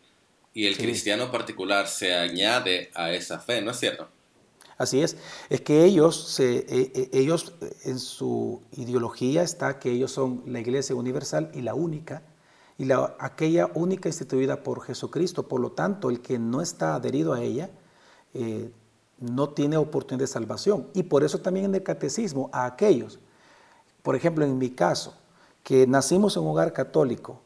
y 0.54 0.68
el 0.68 0.78
cristiano 0.78 1.32
particular 1.32 1.88
se 1.88 2.16
añade 2.16 2.90
a 2.94 3.12
esa 3.12 3.40
fe, 3.40 3.62
¿no 3.62 3.72
es 3.72 3.80
cierto? 3.80 4.08
Así 4.80 5.02
es, 5.02 5.18
es 5.50 5.60
que 5.60 5.84
ellos, 5.84 6.16
se, 6.30 6.60
e, 6.60 6.92
e, 6.96 7.10
ellos 7.12 7.54
en 7.84 8.00
su 8.00 8.62
ideología 8.72 9.44
está 9.44 9.78
que 9.78 9.92
ellos 9.92 10.10
son 10.10 10.42
la 10.46 10.62
iglesia 10.62 10.96
universal 10.96 11.52
y 11.54 11.62
la 11.62 11.74
única, 11.74 12.24
y 12.78 12.86
la, 12.86 13.14
aquella 13.20 13.70
única 13.74 14.08
instituida 14.08 14.64
por 14.64 14.82
Jesucristo. 14.82 15.50
Por 15.50 15.60
lo 15.60 15.74
tanto, 15.74 16.10
el 16.10 16.22
que 16.22 16.40
no 16.40 16.62
está 16.62 16.96
adherido 16.96 17.34
a 17.34 17.42
ella 17.42 17.70
eh, 18.34 18.72
no 19.20 19.50
tiene 19.50 19.76
oportunidad 19.76 20.24
de 20.24 20.28
salvación. 20.28 20.88
Y 20.94 21.04
por 21.04 21.26
eso 21.26 21.40
también 21.40 21.66
en 21.66 21.76
el 21.76 21.84
catecismo, 21.84 22.50
a 22.54 22.66
aquellos, 22.66 23.20
por 24.02 24.16
ejemplo, 24.16 24.46
en 24.46 24.58
mi 24.58 24.70
caso, 24.70 25.14
que 25.62 25.88
nacimos 25.88 26.38
en 26.38 26.44
un 26.44 26.52
hogar 26.52 26.72
católico, 26.72 27.42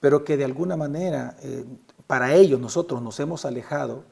pero 0.00 0.24
que 0.24 0.38
de 0.38 0.46
alguna 0.46 0.78
manera 0.78 1.36
eh, 1.42 1.66
para 2.06 2.34
ellos 2.34 2.58
nosotros 2.58 3.02
nos 3.02 3.20
hemos 3.20 3.44
alejado, 3.44 4.04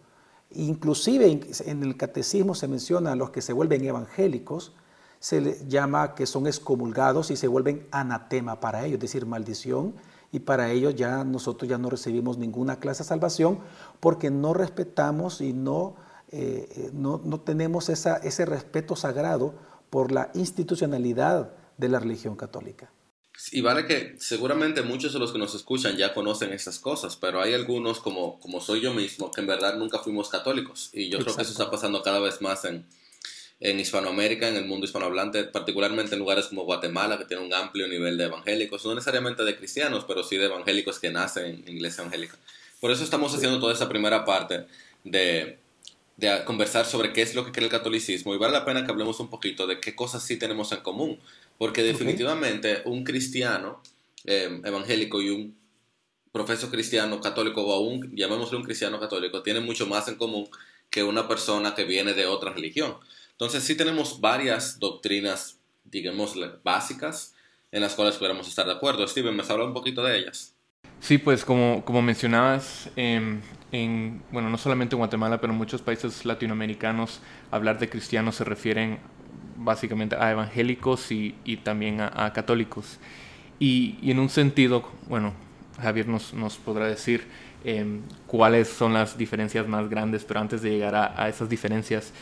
Inclusive 0.52 1.40
en 1.66 1.82
el 1.82 1.96
catecismo 1.96 2.54
se 2.54 2.68
menciona 2.68 3.12
a 3.12 3.16
los 3.16 3.30
que 3.30 3.42
se 3.42 3.52
vuelven 3.52 3.84
evangélicos, 3.84 4.72
se 5.20 5.40
les 5.40 5.68
llama 5.68 6.14
que 6.14 6.26
son 6.26 6.46
excomulgados 6.46 7.30
y 7.30 7.36
se 7.36 7.48
vuelven 7.48 7.86
anatema 7.90 8.60
para 8.60 8.84
ellos, 8.84 8.94
es 8.94 9.00
decir, 9.00 9.26
maldición, 9.26 9.94
y 10.30 10.40
para 10.40 10.70
ellos 10.70 10.94
ya 10.94 11.24
nosotros 11.24 11.68
ya 11.68 11.78
no 11.78 11.90
recibimos 11.90 12.38
ninguna 12.38 12.78
clase 12.78 13.02
de 13.02 13.08
salvación 13.08 13.58
porque 14.00 14.30
no 14.30 14.54
respetamos 14.54 15.40
y 15.40 15.52
no, 15.52 15.96
eh, 16.30 16.68
eh, 16.70 16.90
no, 16.92 17.20
no, 17.24 17.40
tenemos 17.40 17.88
esa, 17.88 18.16
ese 18.18 18.44
respeto 18.44 18.94
sagrado 18.94 19.54
por 19.90 20.12
la 20.12 20.30
institucionalidad 20.34 21.52
de 21.78 21.88
la 21.88 21.98
religión 21.98 22.36
católica. 22.36 22.90
Y 23.52 23.60
vale 23.60 23.86
que 23.86 24.16
seguramente 24.18 24.82
muchos 24.82 25.12
de 25.12 25.20
los 25.20 25.32
que 25.32 25.38
nos 25.38 25.54
escuchan 25.54 25.96
ya 25.96 26.12
conocen 26.12 26.52
esas 26.52 26.78
cosas, 26.80 27.16
pero 27.16 27.40
hay 27.40 27.54
algunos, 27.54 28.00
como, 28.00 28.40
como 28.40 28.60
soy 28.60 28.80
yo 28.80 28.92
mismo, 28.92 29.30
que 29.30 29.40
en 29.40 29.46
verdad 29.46 29.76
nunca 29.76 30.00
fuimos 30.00 30.28
católicos. 30.28 30.90
Y 30.92 31.08
yo 31.08 31.18
creo 31.20 31.36
que 31.36 31.42
eso 31.42 31.52
está 31.52 31.70
pasando 31.70 32.02
cada 32.02 32.18
vez 32.18 32.40
más 32.40 32.64
en, 32.64 32.84
en 33.60 33.80
Hispanoamérica, 33.80 34.48
en 34.48 34.56
el 34.56 34.64
mundo 34.64 34.86
hispanohablante, 34.86 35.44
particularmente 35.44 36.14
en 36.14 36.20
lugares 36.20 36.46
como 36.46 36.64
Guatemala, 36.64 37.16
que 37.16 37.24
tiene 37.24 37.44
un 37.44 37.54
amplio 37.54 37.88
nivel 37.88 38.16
de 38.16 38.24
evangélicos, 38.24 38.84
no 38.84 38.94
necesariamente 38.94 39.44
de 39.44 39.56
cristianos, 39.56 40.04
pero 40.06 40.22
sí 40.22 40.36
de 40.36 40.46
evangélicos 40.46 40.98
que 40.98 41.10
nacen 41.10 41.62
en 41.66 41.76
iglesia 41.76 42.02
evangélica. 42.02 42.36
Por 42.80 42.90
eso 42.90 43.02
estamos 43.02 43.34
haciendo 43.34 43.58
toda 43.58 43.72
esa 43.72 43.88
primera 43.88 44.24
parte 44.24 44.66
de, 45.02 45.58
de 46.16 46.44
conversar 46.44 46.86
sobre 46.86 47.12
qué 47.12 47.22
es 47.22 47.34
lo 47.34 47.44
que 47.44 47.52
cree 47.52 47.66
el 47.66 47.70
catolicismo 47.70 48.34
y 48.34 48.38
vale 48.38 48.52
la 48.52 48.64
pena 48.64 48.84
que 48.84 48.90
hablemos 48.90 49.18
un 49.20 49.28
poquito 49.28 49.66
de 49.66 49.80
qué 49.80 49.96
cosas 49.96 50.22
sí 50.24 50.36
tenemos 50.36 50.70
en 50.72 50.80
común. 50.80 51.18
Porque 51.58 51.82
definitivamente 51.82 52.82
un 52.86 53.04
cristiano 53.04 53.82
eh, 54.24 54.60
evangélico 54.64 55.20
y 55.20 55.30
un 55.30 55.58
profesor 56.32 56.70
cristiano 56.70 57.20
católico 57.20 57.62
o 57.62 57.72
aún 57.72 58.14
llamémosle 58.14 58.58
un 58.58 58.64
cristiano 58.64 59.00
católico 59.00 59.42
tienen 59.42 59.64
mucho 59.64 59.86
más 59.86 60.06
en 60.08 60.14
común 60.14 60.48
que 60.90 61.02
una 61.02 61.26
persona 61.26 61.74
que 61.74 61.84
viene 61.84 62.14
de 62.14 62.26
otra 62.26 62.52
religión. 62.52 62.94
Entonces 63.32 63.62
sí 63.64 63.76
tenemos 63.76 64.20
varias 64.20 64.78
doctrinas, 64.78 65.58
digamos, 65.84 66.34
básicas 66.62 67.34
en 67.70 67.82
las 67.82 67.94
cuales 67.94 68.16
podemos 68.16 68.48
estar 68.48 68.66
de 68.66 68.72
acuerdo. 68.72 69.06
Steven, 69.06 69.36
¿me 69.36 69.42
habla 69.42 69.64
un 69.64 69.74
poquito 69.74 70.02
de 70.02 70.18
ellas? 70.18 70.54
Sí, 71.00 71.18
pues 71.18 71.44
como, 71.44 71.84
como 71.84 72.02
mencionabas, 72.02 72.90
em, 72.96 73.40
en, 73.70 74.22
bueno, 74.32 74.50
no 74.50 74.58
solamente 74.58 74.94
en 74.96 74.98
Guatemala, 74.98 75.40
pero 75.40 75.52
en 75.52 75.58
muchos 75.58 75.82
países 75.82 76.24
latinoamericanos, 76.24 77.20
hablar 77.50 77.78
de 77.78 77.88
cristianos 77.88 78.36
se 78.36 78.44
refieren 78.44 78.98
básicamente 79.56 80.16
a 80.16 80.30
evangélicos 80.30 81.10
y, 81.10 81.34
también 81.62 82.00
a, 82.00 82.32
católicos. 82.32 82.98
Y, 83.58 83.98
en 84.02 84.18
un 84.18 84.28
sentido, 84.28 84.88
bueno, 85.08 85.32
Javier 85.80 86.08
nos, 86.08 86.34
nos 86.34 86.56
podrá 86.56 86.86
decir 86.86 87.26
em, 87.64 88.00
cuáles 88.26 88.68
son 88.68 88.94
las 88.94 89.18
diferencias 89.18 89.66
más 89.66 89.88
grandes, 89.88 90.24
pero 90.24 90.40
antes 90.40 90.62
de 90.62 90.70
llegar 90.70 90.94
a, 90.94 91.28
esas 91.28 91.48
diferencias, 91.48 92.12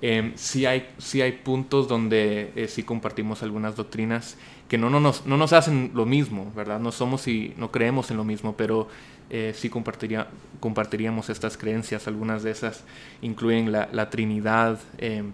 eh, 0.00 0.32
sí, 0.36 0.64
hay, 0.64 0.88
sí 0.98 1.20
hay 1.20 1.32
puntos 1.32 1.88
donde 1.88 2.52
eh, 2.54 2.68
sí 2.68 2.84
compartimos 2.84 3.42
algunas 3.42 3.74
doctrinas 3.74 4.36
que 4.68 4.78
no, 4.78 4.90
no, 4.90 5.00
nos, 5.00 5.26
no 5.26 5.36
nos 5.36 5.52
hacen 5.52 5.90
lo 5.94 6.06
mismo, 6.06 6.52
¿verdad? 6.54 6.78
No 6.78 6.92
somos 6.92 7.26
y 7.26 7.54
no 7.56 7.72
creemos 7.72 8.10
en 8.10 8.18
lo 8.18 8.24
mismo, 8.24 8.54
pero 8.56 8.86
eh, 9.30 9.52
sí 9.54 9.70
compartiría, 9.70 10.28
compartiríamos 10.60 11.30
estas 11.30 11.56
creencias. 11.56 12.06
Algunas 12.06 12.42
de 12.42 12.50
esas 12.50 12.84
incluyen 13.22 13.72
la, 13.72 13.88
la 13.92 14.10
Trinidad, 14.10 14.78
em, 14.98 15.32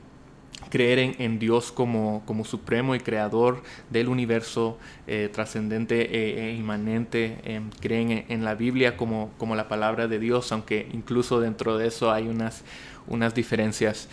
creer 0.70 1.14
en, 1.18 1.38
Dios 1.38 1.72
como, 1.72 2.22
como, 2.26 2.44
supremo 2.44 2.94
y 2.94 3.00
creador 3.00 3.62
del 3.90 4.08
universo 4.08 4.78
eh, 5.06 5.30
trascendente 5.32 6.16
e, 6.16 6.48
e 6.48 6.54
inmanente, 6.54 7.38
em, 7.44 7.70
creen 7.80 8.24
en, 8.28 8.44
la 8.44 8.54
Biblia 8.54 8.96
como, 8.96 9.30
como 9.38 9.54
la 9.54 9.68
palabra 9.68 10.08
de 10.08 10.18
Dios, 10.18 10.50
aunque 10.52 10.88
incluso 10.92 11.40
dentro 11.40 11.78
de 11.78 11.88
eso 11.88 12.10
hay 12.10 12.28
unas, 12.28 12.64
unas 13.06 13.34
diferencias. 13.34 14.08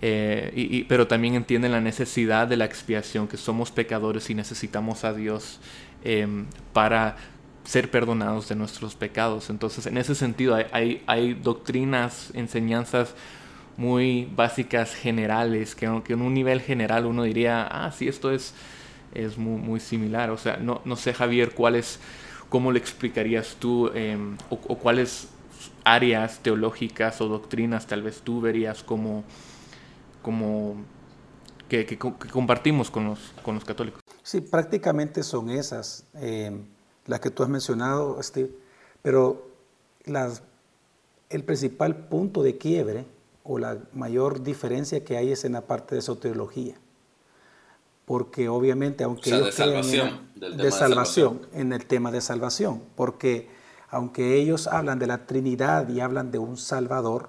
Eh, 0.00 0.52
y, 0.54 0.84
pero 0.84 1.06
también 1.06 1.34
entienden 1.34 1.72
la 1.72 1.80
necesidad 1.80 2.48
de 2.48 2.56
la 2.56 2.64
expiación, 2.64 3.28
que 3.28 3.36
somos 3.36 3.70
pecadores 3.70 4.28
y 4.30 4.34
necesitamos 4.34 5.04
a 5.04 5.14
Dios 5.14 5.60
em, 6.04 6.46
para 6.72 7.16
ser 7.64 7.90
perdonados 7.90 8.48
de 8.48 8.56
nuestros 8.56 8.96
pecados. 8.96 9.48
Entonces, 9.48 9.86
en 9.86 9.96
ese 9.96 10.14
sentido, 10.14 10.56
hay, 10.72 11.02
hay 11.06 11.34
doctrinas, 11.34 12.32
enseñanzas 12.34 13.14
muy 13.76 14.30
básicas 14.34 14.94
generales, 14.94 15.74
que, 15.74 15.86
en 15.86 16.22
un 16.22 16.34
nivel 16.34 16.60
general 16.60 17.06
uno 17.06 17.22
diría, 17.22 17.66
ah, 17.66 17.90
sí, 17.92 18.08
esto 18.08 18.30
es, 18.30 18.54
es 19.14 19.38
muy, 19.38 19.60
muy 19.60 19.80
similar. 19.80 20.30
O 20.30 20.38
sea, 20.38 20.56
no, 20.56 20.82
no 20.84 20.96
sé, 20.96 21.14
Javier, 21.14 21.54
cuáles, 21.54 21.98
cómo 22.48 22.72
le 22.72 22.78
explicarías 22.78 23.56
tú 23.58 23.88
em, 23.94 24.36
o, 24.50 24.56
cuáles 24.76 25.28
áreas 25.84 26.40
teológicas 26.40 27.20
o 27.20 27.28
doctrinas 27.28 27.86
tal 27.86 28.02
vez 28.02 28.20
tú 28.20 28.40
verías 28.40 28.82
como, 28.82 29.24
como 30.22 30.76
que, 31.68 31.98
compartimos 31.98 32.90
con 32.90 33.04
los, 33.06 33.32
con 33.42 33.54
los 33.54 33.64
católicos. 33.64 34.00
Sí, 34.22 34.40
prácticamente 34.40 35.22
son 35.22 35.50
esas, 35.50 36.04
em, 36.14 36.66
las 37.06 37.20
que 37.20 37.30
tú 37.30 37.42
has 37.42 37.48
mencionado, 37.48 38.22
Steve, 38.22 38.50
pero 39.02 39.48
las, 40.04 40.42
el 41.30 41.44
principal 41.44 42.08
punto 42.08 42.42
de 42.42 42.58
quiebre 42.58 43.06
o 43.44 43.58
la 43.58 43.78
mayor 43.92 44.42
diferencia 44.42 45.04
que 45.04 45.16
hay 45.16 45.32
es 45.32 45.44
en 45.44 45.52
la 45.52 45.62
parte 45.62 45.94
de 45.94 46.02
soteriología. 46.02 46.74
Porque 48.04 48.48
obviamente, 48.48 49.04
aunque 49.04 49.30
ellos 49.30 49.46
de 49.46 49.52
salvación, 49.52 50.20
en, 50.40 50.56
de, 50.56 50.70
salvación, 50.70 51.46
en 51.52 51.72
el 51.72 51.86
tema 51.86 52.10
de 52.10 52.20
salvación, 52.20 52.82
porque 52.96 53.48
aunque 53.90 54.36
ellos 54.36 54.66
hablan 54.66 54.98
de 54.98 55.06
la 55.06 55.26
Trinidad 55.26 55.88
y 55.88 56.00
hablan 56.00 56.30
de 56.30 56.38
un 56.38 56.56
Salvador, 56.56 57.28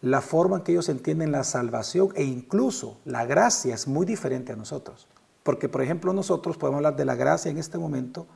la 0.00 0.20
forma 0.20 0.56
en 0.56 0.62
que 0.64 0.72
ellos 0.72 0.88
entienden 0.88 1.30
la 1.30 1.44
salvación 1.44 2.10
e 2.16 2.24
incluso 2.24 2.98
la 3.04 3.24
gracia 3.24 3.74
es 3.74 3.86
muy 3.86 4.04
diferente 4.04 4.52
a 4.52 4.56
nosotros. 4.56 5.06
Porque, 5.42 5.68
por 5.68 5.82
ejemplo, 5.82 6.12
nosotros 6.12 6.56
podemos 6.56 6.78
hablar 6.78 6.96
de 6.96 7.04
la 7.04 7.14
gracia 7.14 7.50
en 7.50 7.58
este 7.58 7.78
momento, 7.78 8.26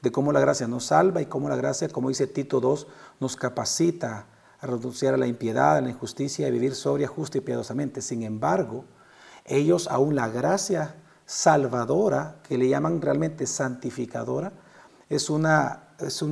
de 0.00 0.10
cómo 0.10 0.32
la 0.32 0.40
gracia 0.40 0.66
nos 0.66 0.86
salva 0.86 1.20
y 1.20 1.26
cómo 1.26 1.48
la 1.48 1.56
gracia, 1.56 1.88
como 1.88 2.08
dice 2.08 2.26
Tito 2.26 2.60
II, 2.62 2.86
nos 3.20 3.36
capacita 3.36 4.26
a 4.60 4.66
renunciar 4.66 5.14
a 5.14 5.16
la 5.16 5.26
impiedad, 5.26 5.76
a 5.76 5.80
la 5.80 5.90
injusticia, 5.90 6.46
a 6.46 6.50
vivir 6.50 6.74
sobria, 6.74 7.08
justa 7.08 7.38
y 7.38 7.40
piadosamente. 7.40 8.02
Sin 8.02 8.22
embargo, 8.22 8.84
ellos 9.44 9.88
aún 9.88 10.14
la 10.14 10.28
gracia 10.28 10.96
salvadora, 11.24 12.36
que 12.46 12.58
le 12.58 12.68
llaman 12.68 13.00
realmente 13.00 13.46
santificadora, 13.46 14.52
es 15.08 15.30
un 15.30 15.46
es 15.46 16.24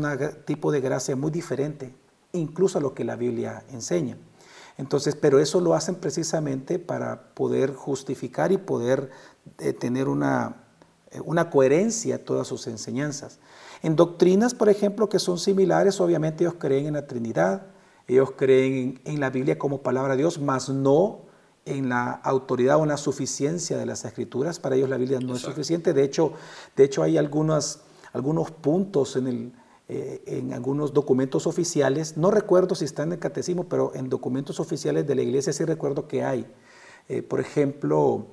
tipo 0.45 0.71
de 0.71 0.81
gracia 0.81 1.17
muy 1.17 1.31
diferente, 1.31 1.95
incluso 2.33 2.79
a 2.79 2.81
lo 2.81 2.95
que 2.95 3.05
la 3.05 3.17
Biblia 3.17 3.65
enseña. 3.71 4.17
Entonces, 4.77 5.17
pero 5.17 5.41
eso 5.41 5.61
lo 5.61 5.75
hacen 5.75 5.97
precisamente 5.97 6.79
para 6.79 7.35
poder 7.35 7.75
justificar 7.75 8.53
y 8.53 8.59
poder 8.59 9.11
eh, 9.59 9.73
tener 9.73 10.09
una, 10.09 10.65
eh, 11.11 11.21
una 11.25 11.51
coherencia 11.51 12.17
a 12.17 12.19
todas 12.19 12.47
sus 12.47 12.69
enseñanzas. 12.69 13.41
En 13.83 13.97
doctrinas, 13.97 14.55
por 14.55 14.69
ejemplo, 14.69 15.09
que 15.09 15.19
son 15.19 15.39
similares, 15.39 16.01
obviamente 16.01 16.45
ellos 16.45 16.55
creen 16.59 16.87
en 16.87 16.95
la 16.95 17.07
Trinidad, 17.09 17.63
ellos 18.09 18.33
creen 18.37 19.01
en, 19.05 19.21
la 19.21 19.29
Biblia 19.29 19.59
como 19.59 19.83
palabra 19.83 20.15
de 20.15 20.19
Dios, 20.23 20.41
mas 20.41 20.71
no 20.71 21.21
en 21.67 21.91
la 21.91 22.11
autoridad 22.11 22.79
o 22.79 22.83
en 22.83 22.89
la 22.89 22.97
suficiencia 22.97 23.77
de 23.77 23.85
las 23.85 24.07
escrituras. 24.07 24.59
Para 24.59 24.77
ellos 24.77 24.89
la 24.89 24.97
Biblia 24.97 25.21
no 25.21 25.35
es 25.35 25.43
suficiente. 25.43 25.93
De 25.93 26.03
hecho, 26.03 26.33
de 26.75 26.85
hecho 26.85 27.03
hay 27.03 27.19
algunos, 27.19 27.81
algunos 28.15 28.51
puntos 28.51 29.17
en, 29.17 29.27
el, 29.27 29.53
eh, 29.89 30.23
en 30.25 30.55
algunos 30.55 30.95
documentos 30.95 31.47
oficiales, 31.47 32.17
no 32.17 32.31
recuerdo 32.31 32.75
si 32.75 32.87
está 32.87 33.03
en 33.03 33.13
el 33.13 33.19
catecismo, 33.19 33.69
pero 33.69 33.93
en 33.95 34.09
documentos 34.09 34.59
oficiales 34.59 35.07
de 35.07 35.15
la 35.15 35.23
iglesia 35.23 35.53
sí 35.53 35.65
recuerdo 35.67 36.09
que 36.09 36.25
hay. 36.25 36.47
Eh, 37.11 37.23
por 37.23 37.41
ejemplo, 37.41 38.27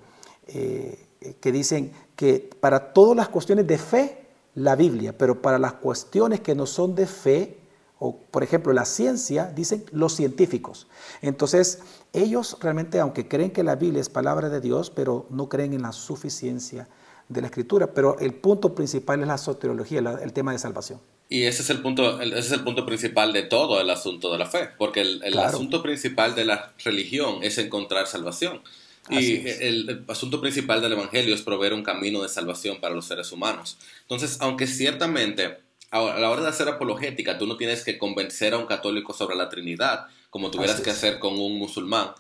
eh, 0.48 1.06
que 1.42 1.52
dicen 1.52 1.92
que 2.16 2.50
para 2.62 2.94
todas 2.94 3.18
las 3.18 3.28
cuestiones 3.28 3.68
de 3.68 3.78
fe, 3.78 4.26
la 4.54 4.78
Biblia, 4.78 5.18
pero 5.18 5.42
para 5.42 5.60
las 5.60 5.74
cuestiones 5.74 6.40
que 6.40 6.56
no 6.56 6.66
son 6.66 6.96
de 6.96 7.08
fe, 7.08 7.58
o 8.00 8.18
por 8.18 8.44
ejemplo 8.44 8.74
la 8.74 8.86
ciencia, 8.86 9.52
dicen 9.56 9.86
los 9.92 10.16
científicos. 10.16 10.88
Entonces, 11.22 11.80
ellos 12.14 12.58
realmente, 12.62 13.00
aunque 13.00 13.28
creen 13.28 13.52
que 13.52 13.64
la 13.64 13.76
Biblia 13.76 14.02
es 14.02 14.10
palabra 14.10 14.50
de 14.50 14.62
Dios, 14.62 14.90
pero 14.90 15.28
no 15.30 15.50
creen 15.50 15.74
en 15.74 15.82
la 15.82 15.92
suficiencia 15.92 16.88
de 17.30 17.42
la 17.42 17.48
escritura, 17.48 17.94
pero 17.94 18.20
el 18.20 18.34
punto 18.34 18.76
principal 18.76 19.22
es 19.22 19.28
la 19.28 19.38
soteriología, 19.38 20.00
el 20.00 20.34
tema 20.34 20.52
de 20.52 20.60
salvación. 20.60 21.00
Y 21.28 21.44
ese 21.44 21.64
es 21.64 21.70
el 21.72 21.82
punto, 21.82 22.22
ese 22.22 22.38
es 22.38 22.52
el 22.52 22.64
punto 22.64 22.86
principal 22.86 23.34
de 23.34 23.44
todo 23.44 23.82
el 23.82 23.90
asunto 23.90 24.32
de 24.32 24.38
la 24.38 24.46
fe, 24.46 24.70
porque 24.78 25.02
el, 25.02 25.40
asunto 25.40 25.82
principal 25.82 26.36
de 26.36 26.46
la 26.46 26.74
religión 26.84 27.40
es 27.42 27.58
encontrar 27.58 28.06
salvación. 28.06 28.62
Y 29.10 29.48
el, 29.48 30.04
asunto 30.08 30.42
principal 30.42 30.82
del 30.82 30.94
Evangelio 30.94 31.34
es 31.34 31.42
proveer 31.42 31.74
un 31.74 31.84
camino 31.84 32.22
de 32.22 32.30
salvación 32.30 32.80
para 32.80 32.94
los 32.94 33.06
seres 33.06 33.32
humanos. 33.32 33.78
Entonces, 34.02 34.38
aunque 34.40 34.68
ciertamente 34.68 35.65
a 35.96 36.20
la 36.20 36.30
hora 36.30 36.44
de 36.44 36.50
hacer 36.50 36.68
apologética 36.68 37.38
tú 37.38 37.48
no 37.48 37.58
tienes 37.58 37.84
que 37.84 37.98
convencer 37.98 38.54
a 38.54 38.58
un 38.58 38.66
católico 38.66 39.14
sobre 39.14 39.36
la 39.36 39.50
Trinidad, 39.50 40.08
como 40.30 40.52
tuvieras 40.52 40.82
que 40.82 40.90
hacer 40.90 41.20
con 41.20 41.40
un 41.40 41.58
musulmán, 41.58 42.12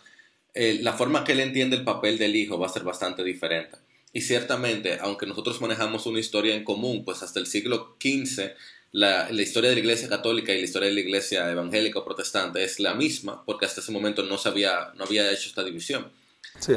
eh, 0.53 0.79
la 0.81 0.93
forma 0.93 1.23
que 1.23 1.33
él 1.33 1.41
entiende 1.41 1.75
el 1.75 1.83
papel 1.83 2.17
del 2.17 2.35
Hijo 2.35 2.57
va 2.57 2.67
a 2.67 2.69
ser 2.69 2.83
bastante 2.83 3.23
diferente. 3.23 3.77
Y 4.13 4.21
ciertamente, 4.21 4.97
aunque 5.01 5.25
nosotros 5.25 5.59
manejamos 5.59 6.05
una 6.05 6.21
historia 6.21 6.55
en 6.55 6.63
común, 6.63 7.03
pues 7.03 7.21
hasta 7.21 7.39
el 7.39 7.47
siglo 7.47 7.97
XV 7.99 8.53
la, 8.95 9.29
historia 9.31 9.69
de 9.71 9.75
la 9.75 9.81
Iglesia 9.81 10.07
Católica 10.07 10.53
y 10.53 10.59
la 10.59 10.63
historia 10.63 10.87
de 10.87 10.95
la 10.95 11.01
Iglesia 11.01 11.51
Evangélica 11.51 11.99
o 11.99 12.05
Protestante 12.05 12.63
es 12.63 12.79
la 12.79 12.93
misma, 12.93 13.43
porque 13.45 13.65
hasta 13.65 13.81
ese 13.81 13.91
momento 13.91 14.23
no, 14.23 14.37
se 14.37 14.47
había, 14.47 14.93
no 14.95 15.03
había 15.03 15.29
hecho 15.33 15.49
esta 15.49 15.65
división. 15.65 16.09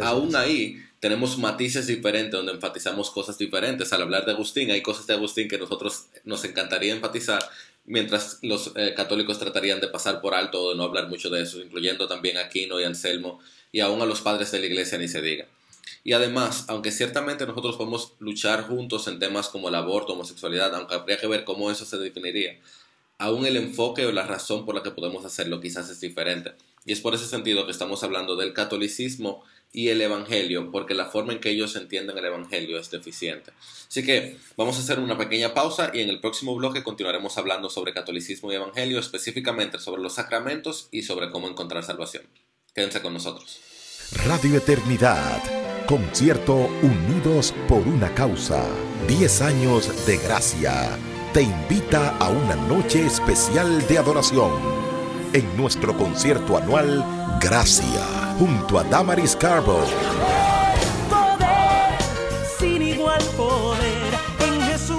Aún 0.02 0.36
ahí 0.36 0.82
tenemos 1.00 1.38
matices 1.38 1.86
diferentes 1.86 2.32
donde 2.32 2.52
enfatizamos 2.52 3.10
cosas 3.10 3.38
diferentes. 3.38 3.92
Al 3.92 4.02
hablar 4.02 4.24
de 4.24 4.32
Agustín, 4.32 4.70
hay 4.70 4.82
cosas 4.82 5.06
de 5.06 5.14
Agustín 5.14 5.48
que 5.48 5.58
nosotros 5.58 6.06
nos 6.24 6.44
encantaría 6.44 6.92
enfatizar, 6.92 7.42
mientras 7.84 8.38
los 8.42 8.72
eh, 8.74 8.94
católicos 8.96 9.38
tratarían 9.38 9.80
de 9.80 9.88
pasar 9.88 10.20
por 10.20 10.34
alto 10.34 10.60
o 10.62 10.70
de 10.70 10.76
no 10.76 10.84
hablar 10.84 11.08
mucho 11.08 11.30
de 11.30 11.42
eso, 11.42 11.60
incluyendo 11.60 12.08
también 12.08 12.36
a 12.36 12.42
Aquino 12.42 12.80
y 12.80 12.84
Anselmo, 12.84 13.40
y 13.70 13.80
aún 13.80 14.02
a 14.02 14.06
los 14.06 14.20
padres 14.20 14.50
de 14.50 14.58
la 14.58 14.66
Iglesia 14.66 14.98
ni 14.98 15.08
se 15.08 15.22
diga. 15.22 15.46
Y 16.04 16.12
además, 16.12 16.64
aunque 16.68 16.90
ciertamente 16.90 17.46
nosotros 17.46 17.76
podemos 17.76 18.12
luchar 18.18 18.66
juntos 18.66 19.08
en 19.08 19.18
temas 19.18 19.48
como 19.48 19.68
el 19.68 19.74
aborto, 19.74 20.14
homosexualidad, 20.14 20.74
aunque 20.74 20.94
habría 20.94 21.18
que 21.18 21.26
ver 21.26 21.44
cómo 21.44 21.70
eso 21.70 21.84
se 21.84 21.98
definiría, 21.98 22.58
aún 23.18 23.46
el 23.46 23.56
enfoque 23.56 24.06
o 24.06 24.12
la 24.12 24.26
razón 24.26 24.64
por 24.64 24.74
la 24.74 24.82
que 24.82 24.90
podemos 24.90 25.24
hacerlo 25.24 25.60
quizás 25.60 25.90
es 25.90 26.00
diferente. 26.00 26.54
Y 26.86 26.92
es 26.92 27.00
por 27.00 27.14
ese 27.14 27.26
sentido 27.26 27.66
que 27.66 27.72
estamos 27.72 28.02
hablando 28.02 28.36
del 28.36 28.54
catolicismo 28.54 29.44
y 29.72 29.88
el 29.88 30.00
Evangelio, 30.00 30.70
porque 30.70 30.94
la 30.94 31.06
forma 31.06 31.32
en 31.32 31.40
que 31.40 31.50
ellos 31.50 31.76
entienden 31.76 32.16
el 32.18 32.24
Evangelio 32.24 32.78
es 32.78 32.90
deficiente. 32.90 33.52
Así 33.88 34.04
que 34.04 34.36
vamos 34.56 34.76
a 34.76 34.80
hacer 34.80 34.98
una 34.98 35.18
pequeña 35.18 35.54
pausa 35.54 35.90
y 35.92 36.00
en 36.00 36.08
el 36.08 36.20
próximo 36.20 36.54
bloque 36.56 36.82
continuaremos 36.82 37.36
hablando 37.38 37.70
sobre 37.70 37.92
catolicismo 37.92 38.50
y 38.50 38.56
Evangelio, 38.56 38.98
específicamente 38.98 39.78
sobre 39.78 40.02
los 40.02 40.14
sacramentos 40.14 40.88
y 40.90 41.02
sobre 41.02 41.30
cómo 41.30 41.48
encontrar 41.48 41.84
salvación. 41.84 42.24
Quédense 42.74 43.02
con 43.02 43.12
nosotros. 43.14 43.60
Radio 44.24 44.56
Eternidad 44.56 45.42
Concierto 45.88 46.54
Unidos 46.82 47.54
por 47.66 47.80
una 47.88 48.14
causa. 48.14 48.62
10 49.06 49.40
años 49.40 50.06
de 50.06 50.18
gracia. 50.18 50.98
Te 51.32 51.40
invita 51.40 52.14
a 52.18 52.28
una 52.28 52.56
noche 52.56 53.06
especial 53.06 53.86
de 53.86 53.96
adoración. 53.96 54.52
En 55.32 55.56
nuestro 55.56 55.96
concierto 55.96 56.58
anual 56.58 57.02
Gracia, 57.40 58.27
junto 58.38 58.78
a 58.78 58.84
Damaris 58.84 59.36
Carbo. 59.36 59.80
sin 62.58 62.82
igual 62.82 63.22
poder 63.36 64.14
en 64.40 64.60
Jesús. 64.62 64.98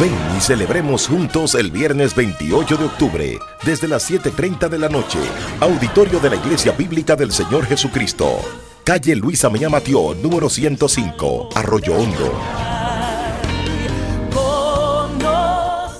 Ven 0.00 0.16
y 0.36 0.40
celebremos 0.40 1.06
juntos 1.06 1.54
el 1.54 1.70
viernes 1.70 2.14
28 2.14 2.76
de 2.76 2.84
octubre, 2.84 3.38
desde 3.64 3.88
las 3.88 4.02
7:30 4.02 4.68
de 4.68 4.78
la 4.78 4.88
noche. 4.88 5.18
Auditorio 5.60 6.20
de 6.20 6.30
la 6.30 6.36
Iglesia 6.36 6.72
Bíblica 6.72 7.16
del 7.16 7.32
Señor 7.32 7.66
Jesucristo 7.66 8.40
calle 8.88 9.14
Luisa 9.14 9.50
Meña 9.50 9.68
Matió, 9.68 10.14
número 10.14 10.48
105, 10.48 11.50
Arroyo 11.54 11.92
Hondo. 11.94 12.32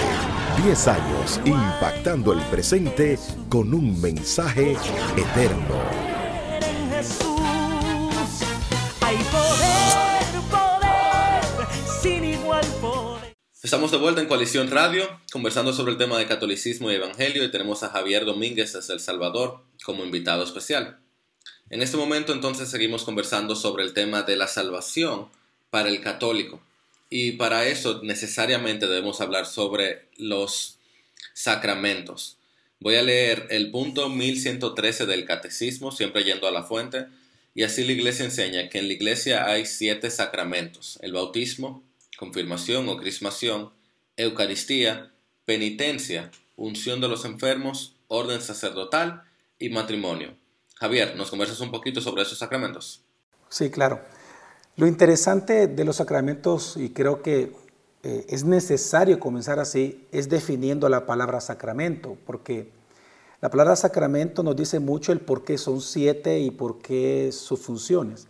10 0.63 0.87
años 0.87 1.41
impactando 1.45 2.31
el 2.33 2.41
presente 2.43 3.17
con 3.49 3.73
un 3.73 3.99
mensaje 4.01 4.77
eterno. 5.17 6.05
Estamos 13.65 13.89
de 13.89 13.97
vuelta 13.97 14.21
en 14.21 14.27
Coalición 14.27 14.69
Radio, 14.69 15.07
conversando 15.31 15.73
sobre 15.73 15.93
el 15.93 15.97
tema 15.97 16.19
de 16.19 16.27
catolicismo 16.27 16.91
y 16.91 16.95
evangelio 16.95 17.43
y 17.43 17.49
tenemos 17.49 17.81
a 17.81 17.89
Javier 17.89 18.23
Domínguez 18.23 18.73
desde 18.73 18.93
El 18.93 18.99
Salvador 18.99 19.65
como 19.83 20.05
invitado 20.05 20.43
especial. 20.43 20.99
En 21.71 21.81
este 21.81 21.97
momento 21.97 22.31
entonces 22.31 22.69
seguimos 22.69 23.03
conversando 23.03 23.55
sobre 23.55 23.83
el 23.83 23.93
tema 23.93 24.21
de 24.21 24.35
la 24.35 24.47
salvación 24.47 25.29
para 25.71 25.89
el 25.89 25.99
católico 25.99 26.61
y 27.09 27.33
para 27.33 27.65
eso 27.65 28.01
necesariamente 28.03 28.87
debemos 28.87 29.19
hablar 29.19 29.47
sobre 29.47 30.07
los 30.17 30.77
sacramentos. 31.33 32.37
Voy 32.79 32.97
a 32.97 33.01
leer 33.01 33.47
el 33.49 33.71
punto 33.71 34.09
1113 34.09 35.07
del 35.07 35.25
catecismo, 35.25 35.91
siempre 35.91 36.23
yendo 36.23 36.47
a 36.47 36.51
la 36.51 36.63
fuente, 36.63 37.07
y 37.55 37.63
así 37.63 37.83
la 37.83 37.93
iglesia 37.93 38.25
enseña 38.25 38.69
que 38.69 38.79
en 38.79 38.87
la 38.87 38.93
iglesia 38.93 39.47
hay 39.47 39.65
siete 39.65 40.11
sacramentos, 40.11 40.99
el 41.01 41.13
bautismo, 41.13 41.83
confirmación 42.17 42.89
o 42.89 42.97
crismación, 42.97 43.71
Eucaristía, 44.17 45.11
penitencia, 45.45 46.31
unción 46.57 47.01
de 47.01 47.07
los 47.07 47.25
enfermos, 47.25 47.95
orden 48.07 48.41
sacerdotal 48.41 49.23
y 49.57 49.69
matrimonio. 49.69 50.35
Javier, 50.77 51.15
¿nos 51.15 51.29
conversas 51.29 51.61
un 51.61 51.71
poquito 51.71 52.01
sobre 52.01 52.23
esos 52.23 52.37
sacramentos? 52.37 53.01
Sí, 53.49 53.69
claro. 53.69 54.01
Lo 54.75 54.87
interesante 54.87 55.67
de 55.67 55.85
los 55.85 55.95
sacramentos, 55.95 56.75
y 56.75 56.89
creo 56.89 57.21
que 57.21 57.55
eh, 58.03 58.25
es 58.27 58.43
necesario 58.43 59.19
comenzar 59.19 59.57
así, 59.59 60.05
es 60.11 60.27
definiendo 60.27 60.89
la 60.89 61.05
palabra 61.05 61.39
sacramento, 61.39 62.17
porque 62.25 62.71
la 63.39 63.49
palabra 63.49 63.77
sacramento 63.77 64.43
nos 64.43 64.57
dice 64.57 64.79
mucho 64.79 65.13
el 65.13 65.21
por 65.21 65.45
qué 65.45 65.57
son 65.57 65.79
siete 65.79 66.39
y 66.39 66.51
por 66.51 66.79
qué 66.79 67.29
sus 67.31 67.61
funciones. 67.61 68.27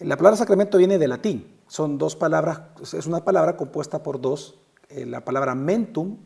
La 0.00 0.16
palabra 0.16 0.36
sacramento 0.36 0.78
viene 0.78 0.98
del 0.98 1.10
latín, 1.10 1.60
son 1.68 1.96
dos 1.96 2.16
palabras, 2.16 2.60
es 2.92 3.06
una 3.06 3.24
palabra 3.24 3.56
compuesta 3.56 4.02
por 4.02 4.20
dos, 4.20 4.56
eh, 4.88 5.06
la 5.06 5.24
palabra 5.24 5.54
mentum, 5.54 6.18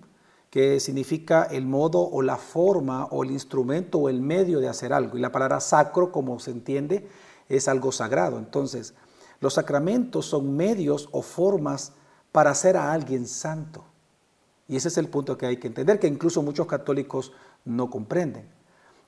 que 0.50 0.80
significa 0.80 1.44
el 1.44 1.66
modo 1.66 2.00
o 2.00 2.22
la 2.22 2.36
forma 2.36 3.06
o 3.06 3.24
el 3.24 3.30
instrumento 3.30 3.98
o 3.98 4.08
el 4.08 4.20
medio 4.20 4.60
de 4.60 4.68
hacer 4.68 4.92
algo, 4.92 5.16
y 5.16 5.20
la 5.20 5.32
palabra 5.32 5.60
sacro, 5.60 6.12
como 6.12 6.38
se 6.38 6.50
entiende, 6.50 7.08
es 7.48 7.68
algo 7.68 7.92
sagrado. 7.92 8.38
Entonces, 8.38 8.94
los 9.40 9.54
sacramentos 9.54 10.26
son 10.26 10.56
medios 10.56 11.08
o 11.12 11.22
formas 11.22 11.92
para 12.32 12.50
hacer 12.50 12.76
a 12.76 12.92
alguien 12.92 13.26
santo. 13.26 13.84
Y 14.68 14.76
ese 14.76 14.88
es 14.88 14.98
el 14.98 15.08
punto 15.08 15.36
que 15.36 15.46
hay 15.46 15.58
que 15.58 15.68
entender, 15.68 15.98
que 15.98 16.08
incluso 16.08 16.42
muchos 16.42 16.66
católicos 16.66 17.32
no 17.64 17.88
comprenden, 17.88 18.48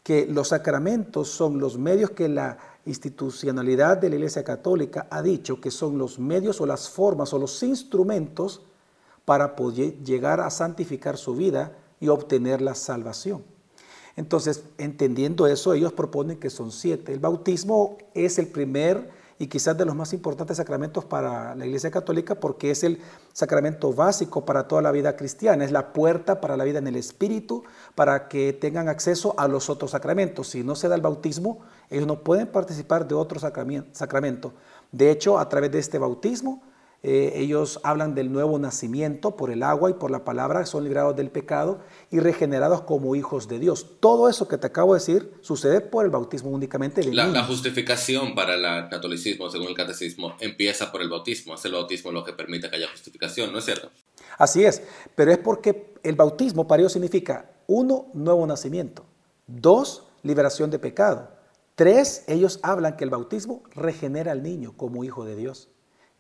que 0.02 0.26
los 0.26 0.48
sacramentos 0.48 1.28
son 1.28 1.58
los 1.58 1.78
medios 1.78 2.10
que 2.10 2.28
la 2.28 2.58
institucionalidad 2.86 3.98
de 3.98 4.08
la 4.08 4.16
Iglesia 4.16 4.44
Católica 4.44 5.06
ha 5.10 5.22
dicho 5.22 5.60
que 5.60 5.70
son 5.70 5.98
los 5.98 6.18
medios 6.18 6.60
o 6.60 6.66
las 6.66 6.88
formas 6.88 7.32
o 7.32 7.38
los 7.38 7.62
instrumentos 7.62 8.62
para 9.28 9.56
poder 9.56 10.02
llegar 10.02 10.40
a 10.40 10.48
santificar 10.48 11.18
su 11.18 11.34
vida 11.34 11.76
y 12.00 12.08
obtener 12.08 12.62
la 12.62 12.74
salvación. 12.74 13.44
Entonces, 14.16 14.64
entendiendo 14.78 15.46
eso, 15.46 15.74
ellos 15.74 15.92
proponen 15.92 16.38
que 16.38 16.48
son 16.48 16.72
siete. 16.72 17.12
El 17.12 17.18
bautismo 17.18 17.98
es 18.14 18.38
el 18.38 18.46
primer 18.46 19.10
y 19.38 19.48
quizás 19.48 19.76
de 19.76 19.84
los 19.84 19.94
más 19.94 20.14
importantes 20.14 20.56
sacramentos 20.56 21.04
para 21.04 21.54
la 21.54 21.66
Iglesia 21.66 21.90
Católica 21.90 22.36
porque 22.36 22.70
es 22.70 22.82
el 22.84 23.02
sacramento 23.34 23.92
básico 23.92 24.46
para 24.46 24.66
toda 24.66 24.80
la 24.80 24.92
vida 24.92 25.14
cristiana, 25.14 25.62
es 25.62 25.72
la 25.72 25.92
puerta 25.92 26.40
para 26.40 26.56
la 26.56 26.64
vida 26.64 26.78
en 26.78 26.86
el 26.86 26.96
Espíritu, 26.96 27.64
para 27.94 28.28
que 28.28 28.54
tengan 28.54 28.88
acceso 28.88 29.34
a 29.36 29.46
los 29.46 29.68
otros 29.68 29.90
sacramentos. 29.90 30.48
Si 30.48 30.64
no 30.64 30.74
se 30.74 30.88
da 30.88 30.94
el 30.94 31.02
bautismo, 31.02 31.58
ellos 31.90 32.06
no 32.06 32.20
pueden 32.20 32.46
participar 32.46 33.06
de 33.06 33.14
otro 33.14 33.38
sacramento. 33.38 34.54
De 34.90 35.10
hecho, 35.10 35.38
a 35.38 35.50
través 35.50 35.70
de 35.70 35.80
este 35.80 35.98
bautismo, 35.98 36.62
eh, 37.04 37.34
ellos 37.36 37.78
hablan 37.84 38.16
del 38.16 38.32
nuevo 38.32 38.58
nacimiento 38.58 39.36
por 39.36 39.52
el 39.52 39.62
agua 39.62 39.88
y 39.88 39.92
por 39.94 40.10
la 40.10 40.24
palabra, 40.24 40.66
son 40.66 40.82
librados 40.82 41.14
del 41.14 41.30
pecado 41.30 41.80
y 42.10 42.18
regenerados 42.18 42.82
como 42.82 43.14
hijos 43.14 43.46
de 43.46 43.60
Dios. 43.60 43.86
Todo 44.00 44.28
eso 44.28 44.48
que 44.48 44.58
te 44.58 44.66
acabo 44.66 44.94
de 44.94 44.98
decir 44.98 45.32
sucede 45.40 45.80
por 45.80 46.04
el 46.04 46.10
bautismo 46.10 46.50
únicamente. 46.50 47.02
De 47.02 47.14
la, 47.14 47.28
la, 47.28 47.44
justificación 47.44 48.34
para 48.34 48.54
el 48.54 48.88
catolicismo, 48.88 49.48
según 49.48 49.68
el 49.68 49.74
catecismo, 49.74 50.34
empieza 50.40 50.90
por 50.90 51.00
el 51.00 51.08
bautismo. 51.08 51.54
Es 51.54 51.64
el 51.64 51.72
bautismo 51.72 52.10
lo 52.10 52.24
que 52.24 52.32
permite 52.32 52.68
que 52.68 52.76
haya 52.76 52.88
justificación, 52.90 53.52
¿no 53.52 53.60
es 53.60 53.64
cierto? 53.64 53.90
Así 54.36 54.64
es, 54.64 54.82
pero 55.14 55.30
es 55.30 55.38
porque 55.38 55.94
el 56.02 56.16
bautismo 56.16 56.66
para 56.66 56.82
ellos 56.82 56.92
significa, 56.92 57.52
uno, 57.68 58.08
nuevo 58.12 58.44
nacimiento, 58.44 59.06
dos, 59.46 60.04
liberación 60.24 60.70
de 60.70 60.80
pecado, 60.80 61.30
tres, 61.76 62.24
ellos 62.26 62.58
hablan 62.62 62.96
que 62.96 63.04
el 63.04 63.10
bautismo 63.10 63.62
regenera 63.74 64.32
al 64.32 64.42
niño 64.42 64.74
como 64.76 65.04
hijo 65.04 65.24
de 65.24 65.36
Dios 65.36 65.68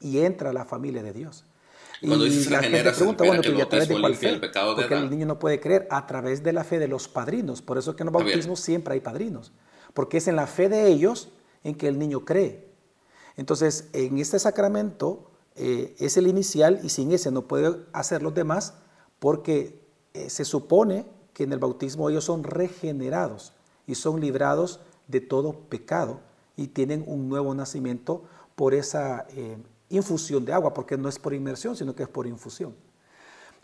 y 0.00 0.18
entra 0.20 0.50
a 0.50 0.52
la 0.52 0.64
familia 0.64 1.02
de 1.02 1.12
Dios. 1.12 1.44
Cuando 2.00 2.26
y 2.26 2.30
dices 2.30 2.50
la 2.50 2.62
gente 2.62 2.92
pregunta, 2.92 3.24
bueno, 3.24 3.42
que 3.42 3.50
¿y 3.50 3.60
a 3.60 3.68
través 3.68 3.88
de 3.88 4.00
cuál 4.00 4.14
fe? 4.14 4.28
el 4.28 4.40
pecado 4.40 4.74
de 4.74 4.82
Porque 4.82 4.94
el 4.94 5.10
niño 5.10 5.26
no 5.26 5.38
puede 5.38 5.58
creer 5.58 5.88
a 5.90 6.06
través 6.06 6.42
de 6.42 6.52
la 6.52 6.62
fe 6.62 6.78
de 6.78 6.86
los 6.86 7.08
padrinos. 7.08 7.60
Por 7.60 7.76
eso 7.76 7.90
es 7.90 7.96
que 7.96 8.04
en 8.04 8.12
los 8.12 8.12
bautismos 8.12 8.60
siempre 8.60 8.94
hay 8.94 9.00
padrinos. 9.00 9.52
Porque 9.94 10.18
es 10.18 10.28
en 10.28 10.36
la 10.36 10.46
fe 10.46 10.68
de 10.68 10.86
ellos 10.86 11.30
en 11.64 11.74
que 11.74 11.88
el 11.88 11.98
niño 11.98 12.24
cree. 12.24 12.68
Entonces, 13.36 13.88
en 13.92 14.18
este 14.18 14.38
sacramento 14.38 15.30
eh, 15.56 15.96
es 15.98 16.16
el 16.16 16.28
inicial 16.28 16.80
y 16.84 16.88
sin 16.90 17.10
ese 17.10 17.32
no 17.32 17.42
puede 17.42 17.76
hacer 17.92 18.22
los 18.22 18.34
demás 18.34 18.74
porque 19.18 19.80
eh, 20.14 20.30
se 20.30 20.44
supone 20.44 21.04
que 21.32 21.44
en 21.44 21.52
el 21.52 21.58
bautismo 21.58 22.08
ellos 22.10 22.24
son 22.24 22.44
regenerados 22.44 23.52
y 23.86 23.96
son 23.96 24.20
librados 24.20 24.80
de 25.08 25.20
todo 25.20 25.52
pecado 25.68 26.20
y 26.56 26.68
tienen 26.68 27.04
un 27.06 27.28
nuevo 27.28 27.54
nacimiento 27.54 28.24
por 28.54 28.74
esa 28.74 29.26
eh, 29.30 29.56
infusión 29.90 30.44
de 30.44 30.52
agua, 30.52 30.74
porque 30.74 30.96
no 30.96 31.08
es 31.08 31.18
por 31.18 31.34
inmersión, 31.34 31.76
sino 31.76 31.94
que 31.94 32.02
es 32.02 32.08
por 32.08 32.26
infusión. 32.26 32.74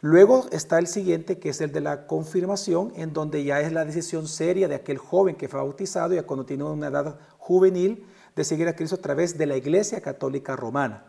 Luego 0.01 0.47
está 0.53 0.79
el 0.79 0.87
siguiente, 0.87 1.39
que 1.39 1.49
es 1.49 1.61
el 1.61 1.73
de 1.73 1.81
la 1.81 2.07
confirmación, 2.07 2.93
en 2.97 3.13
donde 3.13 3.43
ya 3.43 3.61
es 3.61 3.73
la 3.73 3.85
decisión 3.85 4.29
seria 4.29 4.69
de 4.69 4.75
aquel 4.75 4.99
joven 4.99 5.35
que 5.37 5.49
fue 5.49 5.61
bautizado, 5.61 6.15
ya 6.15 6.25
cuando 6.25 6.45
tiene 6.45 6.65
una 6.65 6.89
edad 6.89 7.19
juvenil, 7.39 8.07
de 8.37 8.45
seguir 8.45 8.69
a 8.69 8.77
Cristo 8.77 8.97
a 8.97 9.01
través 9.01 9.39
de 9.39 9.47
la 9.47 9.57
Iglesia 9.57 10.01
Católica 10.01 10.57
Romana. 10.57 11.05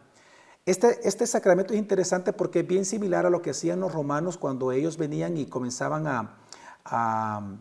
Este, 0.66 1.08
este 1.08 1.28
sacramento 1.28 1.74
es 1.74 1.80
interesante 1.80 2.34
porque 2.34 2.62
es 2.62 2.68
bien 2.68 2.86
similar 2.86 3.26
a 3.26 3.30
lo 3.30 3.42
que 3.42 3.50
hacían 3.52 3.80
los 3.80 3.92
romanos 3.94 4.38
cuando 4.38 4.72
ellos 4.72 4.98
venían 4.98 5.38
y 5.38 5.46
comenzaban 5.46 6.08
a, 6.08 6.38
a- 6.86 7.56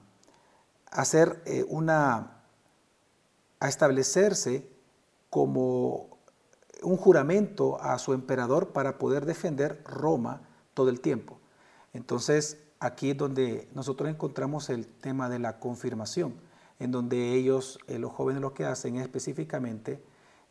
hacer 0.91 1.43
eh, 1.47 1.65
una, 1.69 2.43
a 3.61 3.69
establecerse 3.69 4.69
como 5.31 6.14
un 6.85 6.97
juramento 6.97 7.81
a 7.81 7.99
su 7.99 8.13
emperador 8.13 8.69
para 8.69 8.99
poder 8.99 9.27
defender 9.27 9.83
Roma 9.85 10.43
todo 10.75 10.91
el 10.91 11.01
tiempo. 11.01 11.39
Entonces, 11.93 12.59
aquí 12.81 13.11
es 13.11 13.17
donde 13.17 13.69
nosotros 13.75 14.11
encontramos 14.11 14.69
el 14.71 14.87
tema 14.87 15.29
de 15.29 15.39
la 15.39 15.59
confirmación, 15.59 16.35
en 16.79 16.91
donde 16.91 17.35
ellos, 17.35 17.79
eh, 17.87 17.99
los 17.99 18.13
jóvenes, 18.13 18.43
lo 18.43 18.53
que 18.53 18.65
hacen 18.65 18.97
es 18.97 19.03
específicamente 19.03 20.03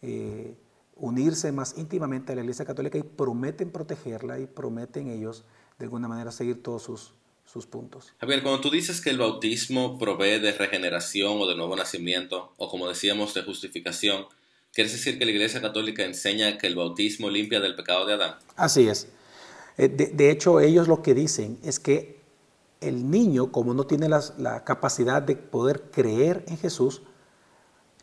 eh, 0.02 0.56
unirse 0.96 1.52
más 1.52 1.78
íntimamente 1.78 2.32
a 2.32 2.36
la 2.36 2.42
Iglesia 2.42 2.66
Católica 2.66 2.98
y 2.98 3.04
prometen 3.04 3.72
protegerla 3.72 4.40
y 4.40 4.48
prometen 4.48 5.10
ellos 5.10 5.44
de 5.78 5.86
alguna 5.86 6.08
manera 6.08 6.32
seguir 6.32 6.62
todos 6.64 6.84
sus, 6.84 7.14
sus 7.46 7.66
puntos. 7.68 8.14
Javier, 8.20 8.42
cuando 8.42 8.62
tú 8.62 8.70
dices 8.70 9.02
que 9.02 9.10
el 9.10 9.18
bautismo 9.18 9.98
provee 9.98 10.40
de 10.40 10.54
regeneración 10.54 11.42
o 11.42 11.48
de 11.48 11.56
nuevo 11.56 11.76
nacimiento, 11.76 12.54
o 12.58 12.70
como 12.70 12.88
decíamos, 12.88 13.34
de 13.34 13.44
justificación, 13.44 14.26
¿quieres 14.74 14.94
decir 14.94 15.20
que 15.20 15.26
la 15.26 15.32
Iglesia 15.32 15.62
Católica 15.62 16.04
enseña 16.04 16.58
que 16.58 16.68
el 16.68 16.76
bautismo 16.76 17.30
limpia 17.30 17.60
del 17.60 17.76
pecado 17.76 18.06
de 18.06 18.14
Adán? 18.14 18.36
Así 18.56 18.88
es. 18.88 19.08
Eh, 19.78 19.88
De, 19.88 20.32
hecho, 20.32 20.60
ellos 20.60 20.88
lo 20.88 21.02
que 21.02 21.14
dicen 21.14 21.60
es 21.64 21.80
que 21.80 22.22
el 22.82 23.10
niño, 23.10 23.52
como 23.52 23.74
no 23.74 23.86
tiene 23.86 24.10
la 24.10 24.64
capacidad 24.66 25.22
de 25.22 25.36
poder 25.36 25.84
creer 25.92 26.44
en 26.48 26.58
Jesús, 26.58 27.02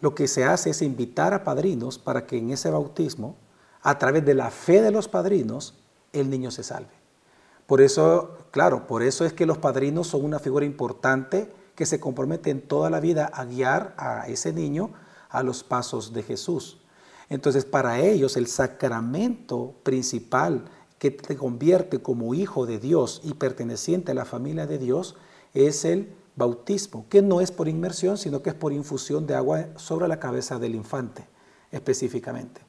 lo 0.01 0.15
que 0.15 0.29
se 0.29 0.45
hace 0.45 0.71
es 0.71 0.81
invitar 0.83 1.35
a 1.35 1.45
padrinos 1.45 1.99
para 1.99 2.27
que 2.27 2.39
en 2.39 2.51
ese 2.51 2.71
bautismo, 2.71 3.37
a 3.83 3.99
través 3.99 4.25
de 4.25 4.35
la 4.35 4.51
fe 4.51 4.81
de 4.81 4.91
los 4.91 5.09
padrinos, 5.09 5.75
el 6.13 6.31
niño 6.31 6.51
se 6.51 6.63
salve. 6.63 6.91
Por 7.67 7.81
eso, 7.81 8.39
claro, 8.51 8.87
por 8.87 9.03
eso 9.03 9.25
es 9.25 9.33
que 9.33 9.47
los 9.47 9.59
padrinos 9.59 10.09
son 10.09 10.25
una 10.25 10.39
figura 10.39 10.65
importante 10.65 11.53
que 11.75 11.87
se 11.87 12.01
compromete 12.01 12.51
en 12.51 12.63
toda 12.63 12.91
la 12.91 13.01
vida 13.01 13.27
a 13.27 13.45
guiar 13.45 13.95
a 13.97 14.27
ese 14.27 14.53
niño 14.53 14.91
a 15.31 15.43
los 15.43 15.65
pasos 15.65 16.13
de 16.13 16.23
Jesús. 16.23 16.79
Entonces, 17.29 17.65
para 17.65 18.01
ellos 18.01 18.37
el 18.37 18.47
sacramento 18.47 19.75
principal 19.83 20.65
que 20.99 21.11
te 21.11 21.37
convierte 21.37 22.03
como 22.03 22.35
hijo 22.35 22.67
de 22.67 22.79
Dios 22.79 23.23
y 23.25 23.35
perteneciente 23.35 24.13
a 24.13 24.15
la 24.15 24.25
familia 24.25 24.67
de 24.67 24.79
Dios 24.79 25.17
es 25.55 25.85
el 25.85 26.13
bautismo, 26.37 27.07
que 27.09 27.23
no 27.23 27.41
es 27.41 27.53
por 27.53 27.69
inmersión, 27.69 28.19
sino 28.19 28.43
que 28.43 28.51
es 28.51 28.57
por 28.57 28.73
infusión 28.73 29.27
de 29.27 29.35
agua 29.35 29.67
sobre 29.77 30.09
la 30.09 30.21
cabeza 30.21 30.59
del 30.59 30.75
infante 30.75 31.27
específicamente. 31.71 32.61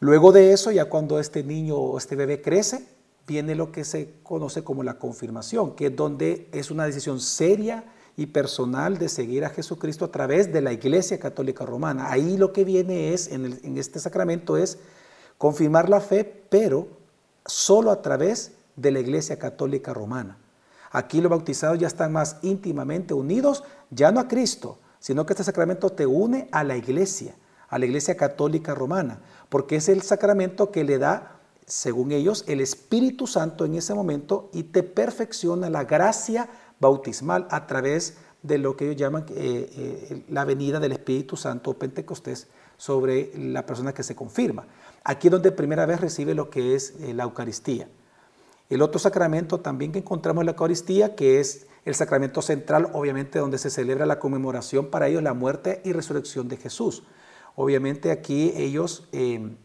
Luego 0.00 0.30
de 0.32 0.52
eso, 0.52 0.70
ya 0.70 0.86
cuando 0.86 1.18
este 1.18 1.42
niño 1.42 1.76
o 1.76 1.98
este 1.98 2.16
bebé 2.16 2.40
crece, 2.40 2.86
viene 3.26 3.54
lo 3.54 3.72
que 3.72 3.84
se 3.84 4.14
conoce 4.22 4.62
como 4.62 4.82
la 4.82 4.98
confirmación, 4.98 5.74
que 5.74 5.86
es 5.86 5.96
donde 5.96 6.48
es 6.52 6.70
una 6.70 6.86
decisión 6.86 7.20
seria 7.20 7.84
y 8.16 8.26
personal 8.26 8.96
de 8.98 9.08
seguir 9.08 9.44
a 9.44 9.50
Jesucristo 9.50 10.06
a 10.06 10.10
través 10.10 10.52
de 10.52 10.62
la 10.62 10.72
Iglesia 10.72 11.20
Católica 11.20 11.66
Romana. 11.66 12.10
Ahí 12.10 12.38
lo 12.38 12.52
que 12.52 12.64
viene 12.64 13.12
es, 13.12 13.28
en, 13.30 13.76
este 13.76 14.00
sacramento, 14.00 14.56
es 14.56 14.78
confirmar 15.36 15.90
la 15.90 16.00
fe, 16.00 16.24
pero 16.48 16.88
solo 17.44 17.90
a 17.90 18.00
través 18.00 18.52
de 18.74 18.90
la 18.90 19.00
Iglesia 19.00 19.38
Católica 19.38 19.92
Romana. 19.92 20.38
Aquí 20.90 21.20
los 21.20 21.30
bautizados 21.30 21.78
ya 21.78 21.86
están 21.86 22.12
más 22.12 22.38
íntimamente 22.40 23.12
unidos, 23.12 23.64
ya 23.90 24.10
no 24.12 24.20
a 24.20 24.28
Cristo, 24.28 24.78
sino 24.98 25.26
que 25.26 25.34
este 25.34 25.44
sacramento 25.44 25.90
te 25.90 26.06
une 26.06 26.48
a 26.52 26.64
la 26.64 26.76
Iglesia, 26.76 27.34
a 27.68 27.78
la 27.78 27.84
Iglesia 27.84 28.16
Católica 28.16 28.74
Romana, 28.74 29.20
porque 29.50 29.76
es 29.76 29.90
el 29.90 30.00
sacramento 30.00 30.70
que 30.70 30.84
le 30.84 30.96
da, 30.96 31.38
según 31.66 32.12
ellos, 32.12 32.44
el 32.46 32.62
Espíritu 32.62 33.26
Santo 33.26 33.66
en 33.66 33.74
ese 33.74 33.92
momento 33.92 34.48
y 34.54 34.62
te 34.62 34.82
perfecciona 34.82 35.68
la 35.68 35.84
gracia 35.84 36.48
bautismal 36.80 37.46
a 37.50 37.66
través 37.66 38.18
de 38.42 38.58
lo 38.58 38.76
que 38.76 38.86
ellos 38.86 38.96
llaman 38.96 39.26
eh, 39.30 39.70
eh, 39.76 40.24
la 40.28 40.44
venida 40.44 40.78
del 40.78 40.92
Espíritu 40.92 41.36
Santo 41.36 41.74
Pentecostés 41.74 42.48
sobre 42.76 43.32
la 43.36 43.64
persona 43.64 43.92
que 43.92 44.02
se 44.02 44.14
confirma. 44.14 44.66
Aquí 45.04 45.28
es 45.28 45.32
donde 45.32 45.52
primera 45.52 45.86
vez 45.86 46.00
recibe 46.00 46.34
lo 46.34 46.50
que 46.50 46.74
es 46.74 46.94
eh, 47.00 47.14
la 47.14 47.24
Eucaristía. 47.24 47.88
El 48.68 48.82
otro 48.82 48.98
sacramento 48.98 49.60
también 49.60 49.92
que 49.92 50.00
encontramos 50.00 50.42
en 50.42 50.46
la 50.46 50.52
Eucaristía, 50.52 51.14
que 51.14 51.40
es 51.40 51.66
el 51.84 51.94
sacramento 51.94 52.42
central, 52.42 52.90
obviamente 52.92 53.38
donde 53.38 53.58
se 53.58 53.70
celebra 53.70 54.06
la 54.06 54.18
conmemoración 54.18 54.86
para 54.90 55.06
ellos 55.06 55.22
la 55.22 55.34
muerte 55.34 55.80
y 55.84 55.92
resurrección 55.92 56.48
de 56.48 56.56
Jesús. 56.56 57.04
Obviamente 57.54 58.10
aquí 58.10 58.52
ellos, 58.56 59.08
eh, 59.12 59.56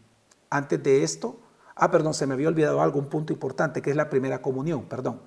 antes 0.48 0.80
de 0.80 1.02
esto, 1.02 1.40
ah, 1.74 1.90
perdón, 1.90 2.14
se 2.14 2.28
me 2.28 2.34
había 2.34 2.46
olvidado 2.46 2.80
algo, 2.80 3.00
un 3.00 3.08
punto 3.08 3.32
importante, 3.32 3.82
que 3.82 3.90
es 3.90 3.96
la 3.96 4.08
primera 4.08 4.40
comunión, 4.40 4.84
perdón. 4.84 5.20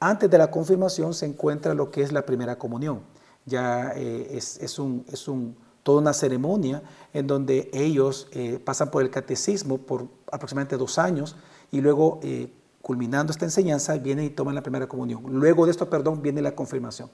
Antes 0.00 0.30
de 0.30 0.38
la 0.38 0.50
confirmación 0.50 1.14
se 1.14 1.26
encuentra 1.26 1.74
lo 1.74 1.90
que 1.90 2.02
es 2.02 2.12
la 2.12 2.26
primera 2.26 2.56
comunión. 2.58 3.02
Ya 3.46 3.92
eh, 3.94 4.28
es, 4.36 4.58
es 4.58 4.78
un, 4.78 5.04
es 5.10 5.28
un, 5.28 5.56
toda 5.84 6.00
una 6.00 6.12
ceremonia 6.12 6.82
en 7.12 7.28
donde 7.28 7.70
ellos 7.72 8.26
eh, 8.32 8.58
pasan 8.64 8.90
por 8.90 9.02
el 9.02 9.10
catecismo 9.10 9.78
por 9.78 10.08
aproximadamente 10.32 10.76
dos 10.76 10.98
años 10.98 11.36
y 11.70 11.80
luego, 11.80 12.18
eh, 12.22 12.52
culminando 12.82 13.30
esta 13.30 13.44
enseñanza, 13.44 13.96
vienen 13.98 14.24
y 14.24 14.30
toman 14.30 14.54
la 14.54 14.62
primera 14.62 14.88
comunión. 14.88 15.22
Luego 15.28 15.66
de 15.66 15.70
esto, 15.70 15.88
perdón, 15.88 16.22
viene 16.22 16.42
la 16.42 16.54
confirmación. 16.54 17.10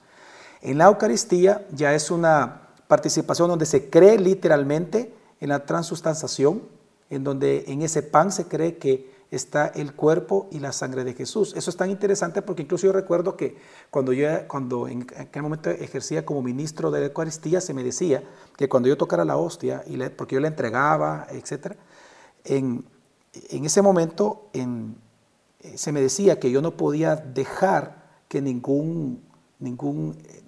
En 0.61 0.77
la 0.77 0.85
Eucaristía 0.85 1.67
ya 1.71 1.93
es 1.93 2.11
una 2.11 2.69
participación 2.87 3.49
donde 3.49 3.65
se 3.65 3.89
cree 3.89 4.17
literalmente 4.17 5.13
en 5.39 5.49
la 5.49 5.65
transustanciación, 5.65 6.61
en 7.09 7.23
donde 7.23 7.65
en 7.67 7.81
ese 7.81 8.03
pan 8.03 8.31
se 8.31 8.45
cree 8.45 8.77
que 8.77 9.11
está 9.31 9.67
el 9.67 9.93
cuerpo 9.93 10.49
y 10.51 10.59
la 10.59 10.73
sangre 10.73 11.05
de 11.05 11.13
Jesús. 11.13 11.53
Eso 11.55 11.69
es 11.69 11.77
tan 11.77 11.89
interesante 11.89 12.41
porque 12.41 12.63
incluso 12.63 12.85
yo 12.85 12.91
recuerdo 12.93 13.37
que 13.37 13.57
cuando 13.89 14.11
yo 14.11 14.27
cuando 14.47 14.89
en 14.89 15.07
aquel 15.17 15.41
momento 15.41 15.69
ejercía 15.69 16.25
como 16.25 16.43
ministro 16.43 16.91
de 16.91 16.99
la 16.99 17.05
Eucaristía 17.07 17.61
se 17.61 17.73
me 17.73 17.83
decía 17.83 18.23
que 18.57 18.67
cuando 18.67 18.89
yo 18.89 18.97
tocara 18.97 19.23
la 19.23 19.37
hostia 19.37 19.83
porque 20.17 20.35
yo 20.35 20.41
la 20.41 20.49
entregaba, 20.49 21.27
etcétera, 21.31 21.77
en, 22.43 22.85
ese 23.33 23.81
momento 23.81 24.49
en, 24.51 24.97
eh, 25.61 25.77
se 25.77 25.93
me 25.93 26.01
decía 26.01 26.37
que 26.39 26.51
yo 26.51 26.61
no 26.61 26.75
podía 26.75 27.15
dejar 27.15 28.21
que 28.27 28.41
ningún 28.41 29.23
ningún 29.59 30.17
eh, 30.25 30.43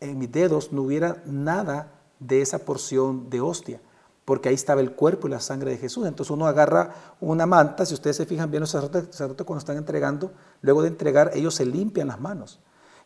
en 0.00 0.18
mis 0.18 0.32
dedos 0.32 0.72
no 0.72 0.82
hubiera 0.82 1.22
nada 1.26 2.00
de 2.20 2.40
esa 2.40 2.60
porción 2.60 3.28
de 3.28 3.40
hostia, 3.40 3.80
porque 4.28 4.50
ahí 4.50 4.54
estaba 4.54 4.82
el 4.82 4.92
cuerpo 4.92 5.26
y 5.26 5.30
la 5.30 5.40
sangre 5.40 5.70
de 5.70 5.78
Jesús. 5.78 6.06
Entonces 6.06 6.30
uno 6.30 6.46
agarra 6.46 7.14
una 7.18 7.46
manta, 7.46 7.86
si 7.86 7.94
ustedes 7.94 8.14
se 8.14 8.26
fijan 8.26 8.50
bien 8.50 8.60
los 8.60 8.68
sacerdotes, 8.68 9.46
cuando 9.46 9.58
están 9.58 9.78
entregando, 9.78 10.32
luego 10.60 10.82
de 10.82 10.88
entregar 10.88 11.30
ellos 11.32 11.54
se 11.54 11.64
limpian 11.64 12.08
las 12.08 12.20
manos 12.20 12.58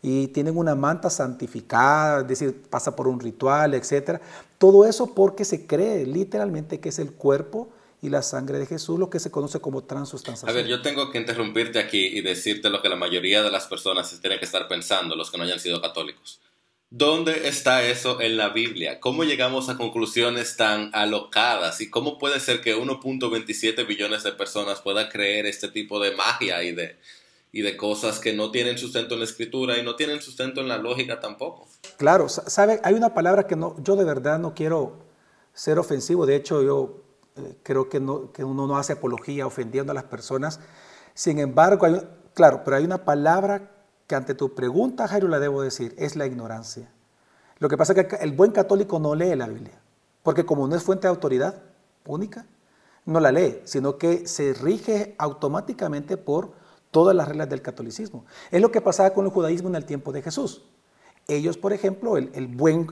y 0.03 0.27
tienen 0.27 0.59
una 0.59 0.75
manta 0.75 1.11
santificada, 1.11 2.23
es 2.23 2.27
decir, 2.27 2.63
pasa 2.69 2.97
por 2.97 3.07
un 3.07 3.21
ritual, 3.21 3.75
etcétera. 3.75 4.21
Todo 4.59 4.85
eso 4.85 5.15
porque 5.15 5.45
se 5.45 5.65
cree 5.65 6.05
literalmente 6.07 6.81
que 6.81 6.89
es 6.89 6.99
el 6.99 7.13
cuerpo 7.13 7.69
y 8.01 8.09
la 8.09 8.23
sangre 8.23 8.59
de 8.59 8.67
Jesús, 8.67 8.99
lo 8.99 9.09
que 9.09 9.21
se 9.21 9.31
conoce 9.31 9.61
como 9.61 9.79
A 9.79 9.87
transustanciación. 9.87 10.57
ver, 10.57 10.67
yo 10.67 10.83
tengo 10.83 11.09
que 11.13 11.19
interrumpirte 11.19 11.79
aquí 11.79 12.05
y 12.05 12.23
decirte 12.23 12.69
lo 12.69 12.83
que 12.83 12.89
la 12.89 12.97
mayoría 12.97 13.45
de 13.45 13.51
las 13.53 13.69
personas 13.69 14.11
tienen 14.21 14.41
que 14.41 14.45
estar 14.45 14.67
pensando, 14.67 15.15
los 15.15 15.31
que 15.31 15.39
no 15.39 15.45
hayan 15.45 15.61
sido 15.61 15.81
católicos. 15.81 16.41
¿Dónde 16.95 17.49
está 17.49 17.83
eso 17.85 18.21
en 18.21 18.37
la 18.37 18.51
Biblia? 18.51 19.01
¿Cómo 19.01 19.25
llegamos 19.25 19.71
a 19.71 19.79
conclusiones 19.79 20.59
tan 20.59 20.91
alocadas? 20.93 21.81
¿Y 21.81 21.89
cómo 21.89 22.19
puede 22.19 22.39
ser 22.39 22.61
que 22.61 22.77
1.27 22.77 23.87
billones 23.87 24.25
de 24.25 24.33
personas 24.33 24.83
puedan 24.83 25.09
creer 25.09 25.47
este 25.47 25.69
tipo 25.69 26.01
de 26.01 26.15
magia 26.15 26.63
y 26.63 26.73
de, 26.73 26.99
y 27.51 27.63
de 27.63 27.79
cosas 27.79 28.19
que 28.19 28.35
no 28.35 28.51
tienen 28.51 28.77
sustento 28.77 29.15
en 29.15 29.21
la 29.21 29.25
escritura 29.25 29.79
y 29.79 29.83
no 29.83 29.97
tienen 29.97 30.21
sustento 30.21 30.61
en 30.61 30.69
la 30.69 30.77
lógica 30.77 31.19
tampoco? 31.19 31.67
Claro, 31.97 32.29
sa- 32.29 32.51
sabe, 32.51 32.79
hay 32.85 32.93
una 32.93 33.15
palabra 33.15 33.47
que 33.47 33.57
no, 33.57 33.75
yo 33.83 33.97
de 33.97 34.05
verdad 34.05 34.39
no 34.39 34.53
quiero 34.53 34.99
ser 35.55 35.79
ofensivo, 35.79 36.27
de 36.27 36.37
hecho 36.37 36.63
yo 36.63 37.05
eh, 37.37 37.57
creo 37.63 37.89
que, 37.89 38.01
no, 38.01 38.33
que 38.33 38.45
uno 38.45 38.67
no 38.67 38.77
hace 38.77 38.93
apología 38.93 39.47
ofendiendo 39.47 39.93
a 39.93 39.95
las 39.95 40.05
personas. 40.05 40.61
Sin 41.15 41.39
embargo, 41.39 41.87
hay, 41.87 42.03
claro, 42.35 42.61
pero 42.67 42.77
hay 42.77 42.85
una 42.85 43.07
palabra 43.07 43.71
que 44.07 44.15
ante 44.15 44.35
tu 44.35 44.55
pregunta, 44.55 45.09
Jairo, 45.09 45.29
la 45.29 45.39
debo 45.39 45.63
decir, 45.63 45.95
es 45.99 46.17
la 46.17 46.27
ignorancia. 46.27 46.91
Lo 47.59 47.69
que 47.69 47.77
pasa 47.77 47.93
es 47.93 48.07
que 48.07 48.17
el 48.17 48.33
buen 48.33 48.51
católico 48.51 48.99
no 48.99 49.15
lee 49.15 49.37
la 49.37 49.47
Biblia, 49.47 49.81
porque 50.23 50.45
como 50.45 50.67
no 50.67 50.75
es 50.75 50.83
fuente 50.83 51.07
de 51.07 51.11
autoridad 51.11 51.63
única, 52.07 52.47
no 53.05 53.21
la 53.21 53.33
lee, 53.33 53.61
sino 53.65 53.99
que 53.99 54.27
se 54.27 54.53
rige 54.55 55.15
automáticamente 55.19 56.17
por 56.17 56.53
todas 56.91 57.17
las 57.17 57.29
reglas 57.29 57.49
del 57.49 57.63
catolicismo. 57.63 58.25
Es 58.51 58.61
lo 58.61 58.71
que 58.71 58.81
pasaba 58.81 59.11
con 59.11 59.25
el 59.25 59.33
judaísmo 59.33 59.69
en 59.69 59.77
el 59.77 59.85
tiempo 59.85 60.13
de 60.13 60.23
Jesús. 60.23 60.65
Ellos, 61.29 61.57
por 61.57 61.73
ejemplo, 61.73 62.17
el, 62.17 62.47
buen, 62.49 62.89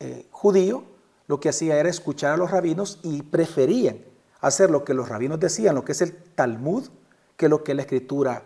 eh, 0.00 0.26
judío, 0.30 0.84
lo 1.26 1.40
que 1.40 1.48
hacía 1.48 1.78
era 1.78 1.88
escuchar 1.88 2.32
a 2.32 2.36
los 2.36 2.50
rabinos 2.50 3.00
y 3.02 3.22
preferían 3.22 3.98
hacer 4.40 4.70
lo 4.70 4.84
que 4.84 4.94
los 4.94 5.08
rabinos 5.08 5.40
decían, 5.40 5.74
lo 5.74 5.84
que 5.84 5.92
es 5.92 6.02
el 6.02 6.14
Talmud, 6.14 6.88
que 7.36 7.48
lo 7.48 7.64
que 7.64 7.74
la 7.74 7.82
escritura 7.82 8.42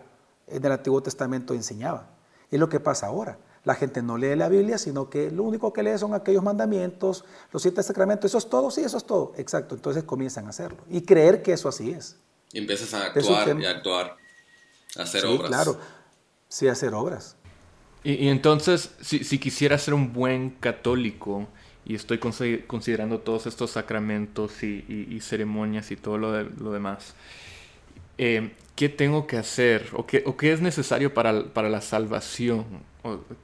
del 0.51 0.71
Antiguo 0.71 1.01
Testamento 1.03 1.53
enseñaba. 1.53 2.09
Es 2.49 2.59
lo 2.59 2.69
que 2.69 2.79
pasa 2.79 3.07
ahora. 3.07 3.37
La 3.65 3.75
gente 3.75 4.01
no 4.01 4.17
lee 4.17 4.35
la 4.35 4.49
Biblia, 4.49 4.77
sino 4.77 5.09
que 5.09 5.29
lo 5.31 5.43
único 5.43 5.73
que 5.73 5.83
lee 5.83 5.97
son 5.97 6.13
aquellos 6.13 6.43
mandamientos, 6.43 7.25
los 7.51 7.61
siete 7.61 7.83
sacramentos, 7.83 8.31
eso 8.31 8.37
es 8.37 8.49
todo, 8.49 8.71
sí, 8.71 8.81
eso 8.81 8.97
es 8.97 9.05
todo. 9.05 9.33
Exacto, 9.37 9.75
entonces 9.75 10.03
comienzan 10.03 10.45
a 10.45 10.49
hacerlo 10.49 10.79
y 10.89 11.01
creer 11.01 11.43
que 11.43 11.53
eso 11.53 11.67
así 11.67 11.91
es. 11.91 12.17
Y 12.51 12.59
empiezas 12.59 12.93
a 12.93 13.05
actuar 13.05 13.59
y 13.59 13.65
a 13.65 13.71
actuar, 13.71 14.17
a 14.97 15.03
hacer 15.03 15.21
sí, 15.21 15.39
claro, 15.45 15.77
sí, 16.47 16.67
hacer 16.67 16.93
obras. 16.93 17.35
Y, 18.03 18.29
entonces, 18.29 18.91
si, 19.01 19.39
quisiera 19.39 19.77
ser 19.77 19.93
un 19.93 20.13
buen 20.13 20.51
católico 20.51 21.47
y 21.85 21.95
estoy 21.95 22.17
considerando 22.17 23.19
todos 23.19 23.45
estos 23.45 23.71
sacramentos 23.71 24.63
y, 24.63 25.19
ceremonias 25.21 25.91
y 25.91 25.97
todo 25.97 26.17
lo, 26.17 26.43
lo 26.43 26.71
demás, 26.71 27.13
eh, 28.19 28.51
¿qué 28.75 28.89
tengo 28.89 29.25
que 29.25 29.37
hacer? 29.37 29.87
¿O 29.93 30.05
qué, 30.05 30.23
o 30.25 30.35
qué 30.35 30.51
es 30.51 30.59
necesario 30.59 31.13
para, 31.13 31.45
para 31.53 31.69
la 31.69 31.79
salvación? 31.79 32.65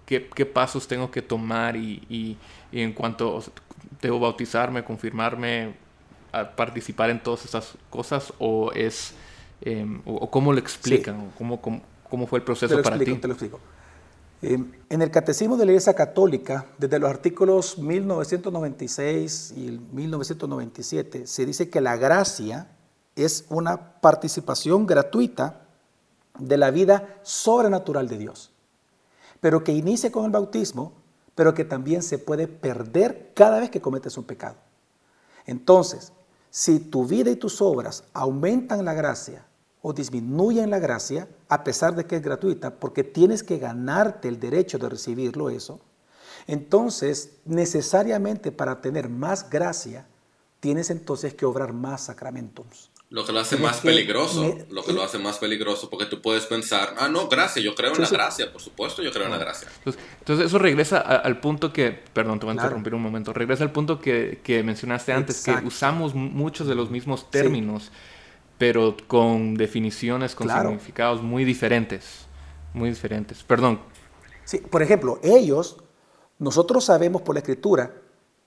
qué, 0.05 0.27
qué, 0.27 0.45
pasos 0.45 0.85
tengo 0.85 1.09
que 1.09 1.21
tomar? 1.21 1.77
Y, 1.77 2.37
en 2.73 2.91
cuanto 2.91 3.41
debo 4.01 4.19
bautizarme, 4.19 4.83
confirmarme, 4.83 5.75
participar 6.57 7.09
en 7.09 7.23
todas 7.23 7.45
esas 7.45 7.77
cosas? 7.89 8.33
¿O 8.37 8.73
es 8.73 9.13
em, 9.61 10.01
o, 10.05 10.29
cómo 10.29 10.51
lo 10.51 10.59
explican? 10.59 11.31
¿Cómo, 11.37 11.61
cómo, 11.61 12.27
fue 12.27 12.39
el 12.39 12.43
proceso 12.43 12.81
para 12.81 12.99
ti? 12.99 13.15
Te 13.15 13.27
lo 13.27 13.33
explico. 13.33 13.61
Em, 14.41 14.73
en 14.89 15.01
el 15.01 15.09
Catecismo 15.09 15.55
de 15.55 15.65
la 15.65 15.71
Iglesia 15.71 15.93
Católica, 15.93 16.65
desde 16.77 16.99
los 16.99 17.09
artículos 17.09 17.77
1996 17.77 19.53
y 19.55 19.79
1997, 19.93 21.27
se 21.27 21.45
dice 21.45 21.69
que 21.69 21.79
la 21.79 21.95
gracia 21.95 22.74
es 23.15 23.45
una 23.49 23.99
participación 24.01 24.85
gratuita 24.85 25.61
de 26.37 26.57
la 26.57 26.71
vida 26.71 27.19
sobrenatural 27.23 28.07
de 28.07 28.17
Dios, 28.17 28.51
pero 29.39 29.63
que 29.63 29.71
inicia 29.71 30.11
con 30.11 30.25
el 30.25 30.31
bautismo, 30.31 30.93
pero 31.33 31.53
que 31.53 31.65
también 31.65 32.03
se 32.03 32.17
puede 32.17 32.47
perder 32.47 33.31
cada 33.33 33.59
vez 33.59 33.69
que 33.69 33.81
cometes 33.81 34.17
un 34.17 34.23
pecado. 34.23 34.55
Entonces, 35.45 36.11
si 36.49 36.79
tu 36.79 37.05
vida 37.05 37.29
y 37.29 37.35
tus 37.35 37.61
obras 37.61 38.03
aumentan 38.13 38.85
la 38.85 38.93
gracia 38.93 39.45
o 39.81 39.93
disminuyen 39.93 40.69
la 40.69 40.79
gracia, 40.79 41.27
a 41.49 41.63
pesar 41.63 41.95
de 41.95 42.05
que 42.05 42.15
es 42.15 42.21
gratuita, 42.21 42.75
porque 42.79 43.03
tienes 43.03 43.43
que 43.43 43.59
ganarte 43.59 44.27
el 44.27 44.39
derecho 44.39 44.77
de 44.77 44.89
recibirlo 44.89 45.49
eso, 45.49 45.79
entonces 46.47 47.37
necesariamente 47.45 48.51
para 48.51 48.81
tener 48.81 49.09
más 49.09 49.49
gracia, 49.49 50.07
tienes 50.59 50.89
entonces 50.89 51.33
que 51.33 51.45
obrar 51.45 51.73
más 51.73 52.05
sacramentos. 52.05 52.89
Lo 53.09 53.23
que 53.23 53.31
lo 53.31 53.39
hace 53.39 53.55
más 53.57 53.81
peligroso, 53.81 54.57
lo 54.69 54.83
que 54.83 54.91
lo 54.91 55.03
hace 55.03 55.19
más 55.19 55.37
peligroso, 55.37 55.89
porque 55.91 56.05
tú 56.07 56.21
puedes 56.21 56.47
pensar, 56.47 56.95
ah, 56.97 57.07
no, 57.07 57.27
gracia, 57.27 57.61
yo 57.61 57.75
creo 57.75 57.93
en 57.93 58.01
la 58.01 58.09
gracia, 58.09 58.51
por 58.51 58.61
supuesto, 58.61 59.03
yo 59.03 59.11
creo 59.11 59.25
en 59.25 59.31
la 59.31 59.37
gracia. 59.37 59.67
Entonces, 59.85 60.47
eso 60.47 60.57
regresa 60.57 60.97
al 60.97 61.39
punto 61.39 61.71
que, 61.71 61.91
perdón, 61.91 62.39
te 62.39 62.47
voy 62.47 62.53
a 62.53 62.55
interrumpir 62.55 62.95
un 62.95 63.03
momento, 63.03 63.31
regresa 63.31 63.63
al 63.63 63.71
punto 63.71 63.99
que, 63.99 64.39
que 64.43 64.63
mencionaste 64.63 65.13
antes, 65.13 65.43
que 65.43 65.51
usamos 65.63 66.15
muchos 66.15 66.67
de 66.67 66.73
los 66.73 66.89
mismos 66.89 67.29
términos, 67.29 67.91
pero 68.57 68.97
con 69.07 69.53
definiciones, 69.53 70.33
con 70.33 70.49
significados 70.49 71.21
muy 71.21 71.45
diferentes, 71.45 72.25
muy 72.73 72.89
diferentes. 72.89 73.43
Perdón. 73.43 73.81
Sí, 74.45 74.57
por 74.57 74.81
ejemplo, 74.81 75.19
ellos, 75.21 75.77
nosotros 76.39 76.85
sabemos 76.85 77.21
por 77.21 77.35
la 77.35 77.39
escritura 77.39 77.93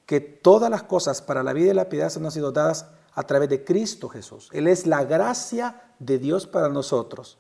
que 0.05 0.21
todas 0.21 0.71
las 0.71 0.83
cosas 0.83 1.23
para 1.23 1.43
la 1.43 1.53
vida 1.53 1.71
y 1.71 1.75
la 1.75 1.89
piedad 1.89 2.09
se 2.09 2.19
nos 2.19 2.29
han 2.29 2.33
sido 2.33 2.51
dadas 2.51 2.91
a 3.19 3.25
través 3.25 3.49
de 3.49 3.65
Cristo 3.65 4.09
Jesús. 4.09 4.49
Él 4.53 4.69
es 4.69 4.87
la 4.87 5.05
gracia 5.05 5.93
de 5.99 6.21
Dios 6.21 6.47
para 6.47 6.69
nosotros. 6.69 7.37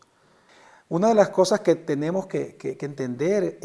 Una 0.88 1.06
de 1.06 1.14
las 1.14 1.28
cosas 1.28 1.60
que 1.60 1.76
tenemos 1.76 2.26
que, 2.26 2.58
entender 2.80 3.60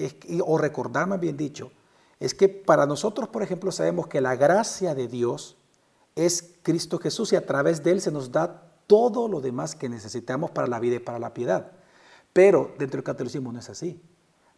o 0.46 0.60
recordar 0.60 1.08
más 1.08 1.20
bien 1.20 1.36
dicho, 1.36 1.72
es 2.20 2.36
que 2.36 2.50
para 2.50 2.86
nosotros, 2.86 3.30
por 3.30 3.42
ejemplo, 3.42 3.72
sabemos 3.72 4.06
que 4.06 4.22
la 4.22 4.36
gracia 4.36 4.94
de 4.94 5.08
Dios 5.08 5.58
es 6.16 6.54
Cristo 6.62 7.00
Jesús 7.00 7.34
y 7.34 7.36
a 7.36 7.48
través 7.48 7.82
de 7.84 7.90
Él 7.90 8.00
se 8.00 8.12
nos 8.12 8.32
da 8.32 8.76
todo 8.86 9.28
lo 9.28 9.42
demás 9.42 9.74
que 9.74 9.90
necesitamos 9.90 10.52
para 10.52 10.68
la 10.68 10.80
vida 10.80 10.98
y 10.98 11.00
para 11.00 11.18
la 11.18 11.34
piedad. 11.34 11.72
Pero 12.32 12.76
dentro 12.78 12.98
del 12.98 13.06
catolicismo 13.06 13.52
no 13.52 13.58
es 13.58 13.72
así. 13.72 14.00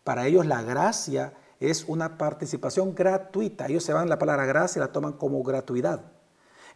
Para 0.03 0.27
ellos 0.27 0.45
la 0.45 0.61
gracia 0.61 1.33
es 1.61 1.85
una 1.87 2.17
participación 2.17 2.93
gratuita. 2.93 3.67
Ellos 3.67 3.85
se 3.85 3.93
van 3.93 4.09
la 4.09 4.19
palabra 4.19 4.45
gracia 4.45 4.79
y 4.79 4.81
la 4.81 4.91
toman 4.91 5.13
como 5.13 5.41
gratuidad. 5.41 6.14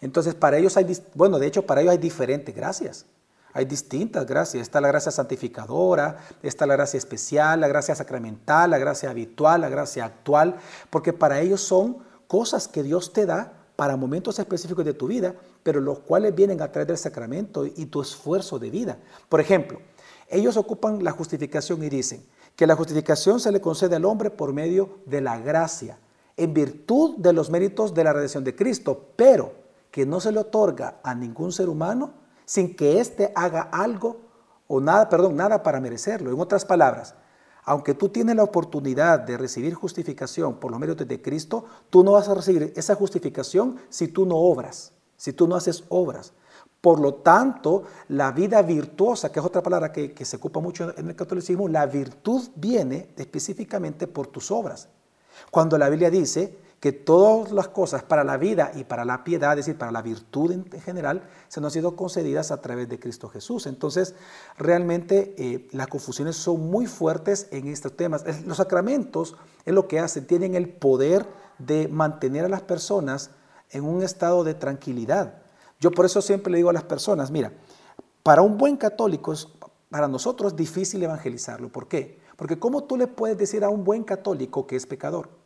Entonces, 0.02 0.36
para 0.36 0.58
ellos 0.58 0.78
hay, 0.78 0.98
bueno, 1.14 1.40
de 1.40 1.48
hecho, 1.48 1.66
para 1.66 1.82
ellos 1.82 1.92
hay 1.92 1.98
diferentes 1.98 2.56
gracias. 2.56 3.06
Hay 3.54 3.66
distintas 3.66 4.26
gracias. 4.26 4.62
Está 4.62 4.80
la 4.80 4.90
gracia 4.90 5.12
santificadora, 5.12 6.18
está 6.44 6.66
la 6.66 6.76
gracia 6.76 6.98
especial, 6.98 7.60
la 7.60 7.68
gracia 7.68 7.96
sacramental, 7.96 8.70
la 8.70 8.78
gracia 8.78 9.10
habitual, 9.10 9.62
la 9.62 9.70
gracia 9.70 10.06
actual, 10.06 10.56
porque 10.90 11.14
para 11.14 11.42
ellos 11.42 11.62
son 11.62 11.98
cosas 12.28 12.68
que 12.68 12.84
Dios 12.84 13.12
te 13.12 13.26
da 13.26 13.54
para 13.76 13.96
momentos 13.96 14.38
específicos 14.40 14.86
de 14.86 14.94
tu 14.94 15.08
vida, 15.08 15.36
pero 15.64 15.80
los 15.80 16.00
cuales 16.00 16.36
vienen 16.36 16.62
a 16.62 16.72
través 16.72 16.88
del 16.88 16.98
sacramento 16.98 17.66
y 17.66 17.86
tu 17.86 18.02
esfuerzo 18.02 18.60
de 18.60 18.70
vida. 18.70 18.98
Por 19.30 19.40
ejemplo, 19.40 19.80
ellos 20.28 20.58
ocupan 20.58 21.04
la 21.04 21.12
justificación 21.12 21.82
y 21.84 21.90
dicen 21.90 22.24
que 22.56 22.68
la 22.68 22.76
justificación 22.76 23.40
se 23.40 23.52
le 23.52 23.62
concede 23.62 23.96
al 23.96 24.06
hombre 24.06 24.30
por 24.30 24.54
medio 24.54 25.00
de 25.06 25.22
la 25.22 25.40
gracia, 25.40 25.98
en 26.38 26.54
virtud 26.54 27.16
de 27.18 27.34
los 27.34 27.50
méritos 27.50 27.94
de 27.94 28.04
la 28.04 28.14
redención 28.14 28.44
de 28.44 28.56
Cristo, 28.56 29.12
pero 29.16 29.54
que 29.92 30.06
no 30.06 30.20
se 30.20 30.32
le 30.32 30.40
otorga 30.40 31.00
a 31.04 31.16
ningún 31.16 31.52
ser 31.52 31.70
humano 31.70 32.14
sin 32.46 32.76
que 32.76 33.00
éste 33.00 33.32
haga 33.36 33.62
algo 33.62 34.22
o 34.68 34.80
nada, 34.80 35.10
perdón, 35.10 35.36
nada 35.36 35.64
para 35.64 35.80
merecerlo. 35.80 36.32
En 36.32 36.40
otras 36.40 36.66
palabras, 36.66 37.16
aunque 37.64 37.94
tú 37.94 38.10
tienes 38.10 38.36
la 38.36 38.44
oportunidad 38.44 39.20
de 39.20 39.38
recibir 39.38 39.74
justificación 39.74 40.60
por 40.60 40.72
los 40.72 40.80
méritos 40.80 41.08
de 41.08 41.22
Cristo, 41.22 41.66
tú 41.90 42.04
no 42.04 42.14
vas 42.14 42.28
a 42.30 42.36
recibir 42.36 42.74
esa 42.76 42.96
justificación 42.96 43.78
si 43.90 44.08
tú 44.08 44.26
no 44.26 44.38
obras, 44.38 44.94
si 45.18 45.34
tú 45.34 45.48
no 45.48 45.56
haces 45.56 45.84
obras. 45.90 46.34
Por 46.82 47.00
lo 47.00 47.16
tanto, 47.16 47.84
la 48.08 48.32
vida 48.32 48.62
virtuosa, 48.62 49.32
que 49.32 49.40
es 49.40 49.46
otra 49.46 49.62
palabra 49.62 49.92
que, 49.92 50.14
que 50.14 50.26
se 50.26 50.38
ocupa 50.38 50.60
mucho 50.60 50.98
en 50.98 51.10
el 51.10 51.16
catolicismo, 51.16 51.68
la 51.68 51.86
virtud 51.86 52.50
viene 52.56 53.14
específicamente 53.18 54.08
por 54.08 54.28
tus 54.28 54.50
obras. 54.50 54.88
Cuando 55.52 55.78
la 55.78 55.90
Biblia 55.90 56.10
dice 56.10 56.58
que 56.80 56.94
todas 56.94 57.52
las 57.52 57.68
cosas 57.68 58.04
para 58.04 58.24
la 58.24 58.38
vida 58.38 58.72
y 58.74 58.86
para 58.86 59.04
la 59.04 59.24
piedad, 59.24 59.52
es 59.52 59.66
decir, 59.66 59.78
para 59.78 59.92
la 59.92 60.02
virtud 60.02 60.52
en 60.52 60.82
general, 60.82 61.24
se 61.50 61.60
nos 61.60 61.72
han 61.72 61.74
sido 61.74 61.96
concedidas 61.96 62.52
a 62.52 62.62
través 62.62 62.88
de 62.88 63.00
Cristo 63.00 63.28
Jesús. 63.28 63.68
Entonces, 63.68 64.16
realmente 64.58 65.36
eh, 65.38 65.68
las 65.72 65.88
confusiones 65.88 66.38
son 66.38 66.70
muy 66.70 66.86
fuertes 66.86 67.48
en 67.52 67.68
estos 67.68 67.98
temas. 67.98 68.24
Los 68.46 68.58
sacramentos 68.58 69.36
es 69.66 69.74
lo 69.74 69.88
que 69.88 70.00
hacen, 70.00 70.26
tienen 70.26 70.56
el 70.56 70.70
poder 70.70 71.26
de 71.58 71.90
mantener 71.90 72.46
a 72.46 72.50
las 72.50 72.62
personas 72.62 73.32
en 73.72 73.84
un 73.84 74.02
estado 74.02 74.46
de 74.46 74.54
tranquilidad. 74.54 75.42
Yo 75.82 75.92
por 75.92 76.06
eso 76.06 76.22
siempre 76.22 76.52
le 76.52 76.58
digo 76.58 76.70
a 76.70 76.74
las 76.74 76.84
personas, 76.84 77.30
mira, 77.30 77.52
para 78.24 78.42
un 78.42 78.58
buen 78.58 78.78
católico, 78.78 79.34
para 79.90 80.08
nosotros 80.08 80.54
es 80.54 80.58
difícil 80.58 81.04
evangelizarlo. 81.04 81.70
¿Por 81.70 81.90
qué? 81.90 82.20
Porque 82.38 82.58
¿cómo 82.58 82.86
tú 82.86 82.96
le 82.96 83.08
puedes 83.08 83.38
decir 83.38 83.66
a 83.66 83.70
un 83.70 83.84
buen 83.84 84.04
católico 84.04 84.66
que 84.66 84.78
es 84.78 84.86
pecador? 84.86 85.39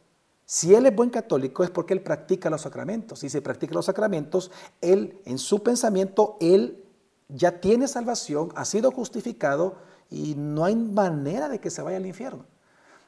Si 0.46 0.76
él 0.76 0.86
es 0.86 0.96
buen 0.96 1.10
católico 1.10 1.64
es 1.64 1.70
porque 1.70 1.94
él 1.94 2.02
practica 2.02 2.50
los 2.50 2.62
sacramentos. 2.62 3.20
Si 3.20 3.30
se 3.30 3.42
practica 3.42 3.74
los 3.74 3.86
sacramentos, 3.86 4.52
él 4.82 5.18
en 5.26 5.38
su 5.38 5.64
pensamiento, 5.64 6.38
él 6.42 6.84
ya 7.30 7.60
tiene 7.60 7.88
salvación, 7.88 8.52
ha 8.56 8.66
sido 8.66 8.92
justificado 8.92 9.78
y 10.10 10.36
no 10.36 10.66
hay 10.66 10.76
manera 10.76 11.50
de 11.50 11.60
que 11.60 11.70
se 11.70 11.82
vaya 11.82 11.98
al 11.98 12.06
infierno. 12.06 12.46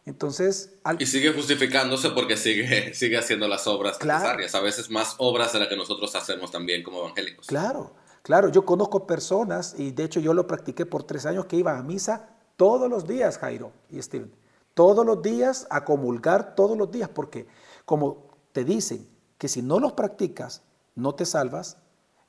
Entonces, 0.06 0.76
Y 1.00 1.06
sigue 1.08 1.34
justificándose 1.34 2.12
porque 2.12 2.38
sigue, 2.38 2.93
sigue 2.93 3.17
haciendo 3.17 3.48
las 3.48 3.67
obras 3.67 3.98
necesarias, 4.00 4.54
a 4.56 4.62
veces 4.62 4.89
más 4.89 5.15
obras 5.17 5.52
de 5.54 5.60
las 5.60 5.67
que 5.67 5.76
nosotros 5.76 6.15
hacemos 6.15 6.52
también 6.52 6.84
como 6.84 7.00
evangélicos. 7.00 7.48
Claro, 7.48 7.93
claro, 8.21 8.50
yo 8.50 8.65
conozco 8.65 9.08
personas, 9.08 9.76
y 9.78 9.91
de 9.91 10.04
hecho 10.04 10.19
yo 10.19 10.34
lo 10.36 10.45
practiqué 10.45 10.86
por 10.86 11.04
tres 11.04 11.26
años, 11.26 11.48
que 11.48 11.56
iba 11.58 11.76
a 11.76 11.82
misa 11.82 12.30
todos 12.56 12.88
los 12.88 13.08
días, 13.08 13.39
Jairo 13.39 13.71
y 13.89 14.00
Steven 14.02 14.44
todos 14.75 15.03
los 15.05 15.23
días, 15.23 15.65
a 15.71 15.83
comulgar 15.83 16.53
todos 16.53 16.77
los 16.77 16.91
días, 16.91 17.09
porque 17.09 17.47
como 17.85 18.25
te 18.51 18.63
dicen 18.63 19.07
que 19.39 19.47
si 19.47 19.63
no 19.63 19.79
los 19.79 19.93
practicas, 19.93 20.61
no 20.93 21.15
te 21.15 21.25
salvas, 21.25 21.77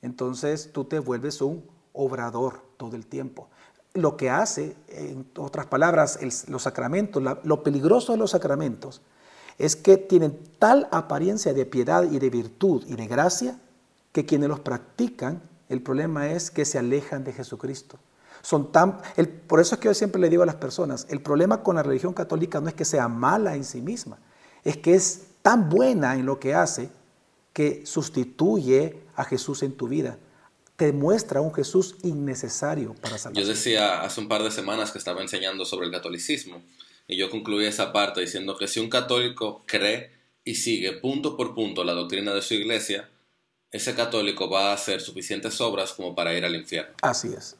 entonces 0.01 0.71
tú 0.73 0.85
te 0.85 0.97
vuelves 0.97 1.41
un 1.41 1.63
obrador 1.93 2.61
todo 2.77 2.95
el 2.95 3.05
tiempo. 3.05 3.49
Lo 3.93 4.17
que 4.17 4.29
hace, 4.29 4.75
en 4.87 5.29
otras 5.37 5.67
palabras, 5.67 6.19
los 6.47 6.63
sacramentos, 6.63 7.21
lo 7.43 7.63
peligroso 7.63 8.13
de 8.13 8.17
los 8.17 8.31
sacramentos 8.31 9.01
es 9.57 9.75
que 9.75 9.97
tienen 9.97 10.37
tal 10.59 10.87
apariencia 10.91 11.53
de 11.53 11.65
piedad 11.65 12.03
y 12.03 12.19
de 12.19 12.29
virtud 12.29 12.83
y 12.87 12.95
de 12.95 13.07
gracia 13.07 13.59
que 14.11 14.25
quienes 14.25 14.49
los 14.49 14.59
practican, 14.59 15.41
el 15.69 15.81
problema 15.81 16.31
es 16.31 16.51
que 16.51 16.65
se 16.65 16.77
alejan 16.77 17.23
de 17.23 17.33
Jesucristo. 17.33 17.97
Son 18.41 18.71
tan, 18.71 18.99
el, 19.15 19.27
por 19.27 19.59
eso 19.59 19.75
es 19.75 19.81
que 19.81 19.87
yo 19.87 19.93
siempre 19.93 20.21
le 20.21 20.29
digo 20.29 20.43
a 20.43 20.45
las 20.45 20.55
personas, 20.55 21.07
el 21.09 21.21
problema 21.21 21.63
con 21.63 21.75
la 21.75 21.83
religión 21.83 22.13
católica 22.13 22.61
no 22.61 22.69
es 22.69 22.75
que 22.75 22.85
sea 22.85 23.07
mala 23.07 23.55
en 23.55 23.63
sí 23.63 23.81
misma, 23.81 24.19
es 24.63 24.77
que 24.77 24.95
es 24.95 25.27
tan 25.41 25.69
buena 25.69 26.15
en 26.15 26.25
lo 26.25 26.39
que 26.39 26.53
hace 26.53 26.89
que 27.53 27.85
sustituye 27.85 28.99
a 29.15 29.23
Jesús 29.23 29.63
en 29.63 29.73
tu 29.73 29.87
vida. 29.87 30.17
Te 30.75 30.93
muestra 30.93 31.41
un 31.41 31.53
Jesús 31.53 31.95
innecesario 32.03 32.93
para 32.95 33.17
salvar. 33.17 33.41
Yo 33.41 33.47
decía 33.49 34.01
hace 34.01 34.21
un 34.21 34.27
par 34.27 34.43
de 34.43 34.51
semanas 34.51 34.91
que 34.91 34.99
estaba 34.99 35.21
enseñando 35.21 35.65
sobre 35.65 35.87
el 35.87 35.91
catolicismo 35.91 36.61
y 37.07 37.17
yo 37.17 37.31
concluí 37.31 37.65
esa 37.65 37.91
parte 37.91 38.21
diciendo 38.21 38.57
que 38.57 38.67
si 38.67 38.79
un 38.79 38.89
católico 38.89 39.63
cree 39.65 40.11
y 40.43 40.55
sigue 40.55 40.93
punto 40.93 41.35
por 41.35 41.55
punto 41.55 41.83
la 41.83 41.93
doctrina 41.93 42.33
de 42.33 42.41
su 42.41 42.53
iglesia, 42.53 43.09
ese 43.71 43.95
católico 43.95 44.49
va 44.49 44.69
a 44.69 44.73
hacer 44.73 45.01
suficientes 45.01 45.59
obras 45.61 45.93
como 45.93 46.13
para 46.13 46.33
ir 46.33 46.45
al 46.45 46.55
infierno. 46.55 46.95
Así 47.01 47.29
es. 47.35 47.55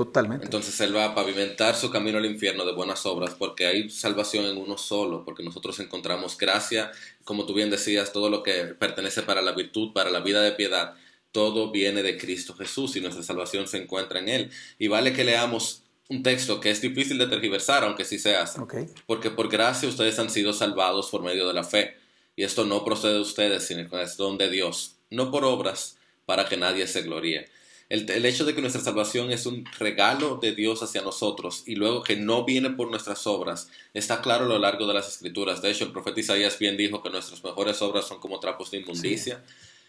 Totalmente. 0.00 0.46
Entonces 0.46 0.80
él 0.80 0.96
va 0.96 1.04
a 1.04 1.14
pavimentar 1.14 1.76
su 1.76 1.90
camino 1.90 2.16
al 2.16 2.24
infierno 2.24 2.64
de 2.64 2.72
buenas 2.72 3.04
obras 3.04 3.34
porque 3.38 3.66
hay 3.66 3.90
salvación 3.90 4.46
en 4.46 4.56
uno 4.56 4.78
solo, 4.78 5.26
porque 5.26 5.42
nosotros 5.42 5.78
encontramos 5.78 6.38
gracia, 6.38 6.90
como 7.22 7.44
tú 7.44 7.52
bien 7.52 7.68
decías, 7.68 8.10
todo 8.10 8.30
lo 8.30 8.42
que 8.42 8.64
pertenece 8.78 9.20
para 9.20 9.42
la 9.42 9.52
virtud, 9.52 9.92
para 9.92 10.10
la 10.10 10.20
vida 10.20 10.40
de 10.40 10.52
piedad, 10.52 10.94
todo 11.32 11.70
viene 11.70 12.02
de 12.02 12.16
Cristo 12.16 12.54
Jesús 12.54 12.96
y 12.96 13.02
nuestra 13.02 13.22
salvación 13.22 13.68
se 13.68 13.76
encuentra 13.76 14.20
en 14.20 14.30
Él. 14.30 14.50
Y 14.78 14.88
vale 14.88 15.12
que 15.12 15.22
leamos 15.22 15.82
un 16.08 16.22
texto 16.22 16.60
que 16.60 16.70
es 16.70 16.80
difícil 16.80 17.18
de 17.18 17.26
tergiversar, 17.26 17.84
aunque 17.84 18.06
sí 18.06 18.18
se 18.18 18.36
hace. 18.36 18.58
Porque 19.06 19.28
por 19.28 19.50
gracia 19.50 19.86
ustedes 19.86 20.18
han 20.18 20.30
sido 20.30 20.54
salvados 20.54 21.10
por 21.10 21.22
medio 21.22 21.46
de 21.46 21.52
la 21.52 21.62
fe. 21.62 21.98
Y 22.36 22.44
esto 22.44 22.64
no 22.64 22.86
procede 22.86 23.12
de 23.12 23.20
ustedes, 23.20 23.66
sino 23.66 23.86
que 23.90 24.02
es 24.02 24.16
don 24.16 24.38
de 24.38 24.48
Dios, 24.48 24.94
no 25.10 25.30
por 25.30 25.44
obras, 25.44 25.98
para 26.24 26.48
que 26.48 26.56
nadie 26.56 26.86
se 26.86 27.02
gloríe. 27.02 27.50
El, 27.90 28.08
el, 28.08 28.24
hecho 28.24 28.44
de 28.44 28.54
que 28.54 28.60
nuestra 28.60 28.80
salvación 28.80 29.32
es 29.32 29.46
un 29.46 29.66
regalo 29.78 30.36
de 30.36 30.54
Dios 30.54 30.80
hacia 30.82 31.02
nosotros 31.02 31.64
y 31.66 31.74
luego 31.74 32.04
que 32.04 32.14
no 32.14 32.44
viene 32.44 32.70
por 32.70 32.88
nuestras 32.88 33.26
obras, 33.26 33.68
está 33.94 34.22
claro 34.22 34.44
a 34.44 34.48
lo 34.48 34.60
largo 34.60 34.86
de 34.86 34.94
las 34.94 35.08
escrituras. 35.08 35.60
De 35.60 35.72
hecho, 35.72 35.84
el 35.84 35.90
profeta 35.90 36.20
Isaías 36.20 36.56
bien 36.58 36.76
dijo 36.76 37.02
que 37.02 37.10
nuestras 37.10 37.42
mejores 37.42 37.82
obras 37.82 38.06
son 38.06 38.20
como 38.20 38.38
trapos 38.38 38.70
de 38.70 38.78
inmundicia. 38.78 39.42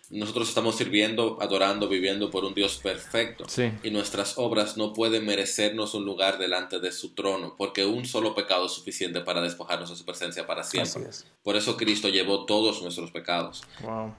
Nosotros 0.10 0.50
estamos 0.50 0.76
sirviendo, 0.76 1.38
adorando, 1.40 1.88
viviendo 1.88 2.32
por 2.32 2.44
un 2.44 2.56
Dios 2.56 2.80
perfecto. 2.84 3.46
Y 3.84 3.92
nuestras 3.92 4.38
obras 4.38 4.78
no 4.78 4.94
pueden 4.94 5.26
merecernos 5.26 5.94
un 5.94 6.04
lugar 6.04 6.40
delante 6.40 6.80
de 6.80 6.92
su 6.92 7.12
trono, 7.12 7.56
porque 7.56 7.86
un 7.86 8.06
solo 8.06 8.36
pecado 8.36 8.66
es 8.66 8.74
suficiente 8.74 9.22
para 9.22 9.42
despojarnos 9.42 9.92
de 9.92 9.96
su 9.96 10.04
presencia 10.04 10.46
para 10.46 10.64
siempre. 10.64 11.04
Por 11.44 11.56
eso 11.56 11.78
Cristo 11.78 12.10
llevó 12.10 12.46
todos 12.46 12.82
nuestros 12.82 13.12
pecados. 13.12 13.62
Wow. 13.84 14.14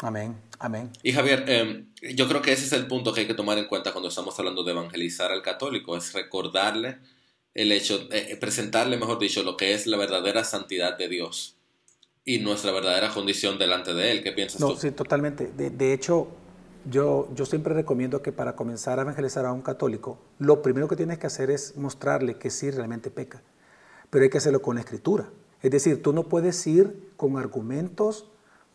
Amén, 0.00 0.36
amén. 0.58 0.90
Y 1.02 1.12
Javier, 1.12 1.44
em, 1.48 1.86
yo 2.14 2.28
creo 2.28 2.42
que 2.42 2.52
ese 2.52 2.66
es 2.66 2.72
el 2.72 2.86
punto 2.86 3.12
que 3.12 3.20
hay 3.20 3.26
que 3.26 3.34
tomar 3.34 3.56
en 3.56 3.66
cuenta 3.66 3.92
cuando 3.92 4.08
estamos 4.08 4.38
hablando 4.38 4.62
de 4.62 4.72
evangelizar 4.72 5.32
al 5.32 5.42
católico, 5.42 5.96
es 5.96 6.12
recordarle 6.12 6.98
el 7.54 7.72
hecho, 7.72 8.06
eh, 8.12 8.36
presentarle, 8.38 8.98
mejor 8.98 9.18
dicho, 9.18 9.42
lo 9.42 9.56
que 9.56 9.72
es 9.72 9.86
la 9.86 9.96
verdadera 9.96 10.44
santidad 10.44 10.98
de 10.98 11.08
Dios 11.08 11.56
y 12.26 12.40
nuestra 12.40 12.72
verdadera 12.72 13.10
condición 13.14 13.58
delante 13.58 13.94
de 13.94 14.12
Él. 14.12 14.22
¿Qué 14.22 14.32
piensas 14.32 14.60
no, 14.60 14.72
tú? 14.72 14.76
Sí, 14.76 14.90
totalmente. 14.90 15.46
De, 15.46 15.92
hecho, 15.94 16.28
yo, 16.90 17.30
yo 17.34 17.46
siempre 17.46 17.72
recomiendo 17.72 18.20
que 18.20 18.32
para 18.32 18.54
comenzar 18.54 18.98
a 18.98 19.02
evangelizar 19.02 19.46
a 19.46 19.52
un 19.52 19.62
católico, 19.62 20.18
lo 20.38 20.60
primero 20.60 20.88
que 20.88 20.96
tienes 20.96 21.18
que 21.18 21.28
hacer 21.28 21.50
es 21.50 21.76
mostrarle 21.76 22.34
que 22.34 22.50
sí 22.50 22.70
realmente 22.70 23.10
peca, 23.10 23.42
pero 24.10 24.24
hay 24.24 24.30
que 24.30 24.38
hacerlo 24.38 24.60
con 24.60 24.74
la 24.74 24.82
escritura. 24.82 25.30
Es 25.62 25.70
decir, 25.70 26.02
tú 26.02 26.12
no 26.12 26.24
puedes 26.24 26.66
ir 26.66 27.12
con 27.16 27.38
argumentos 27.38 28.26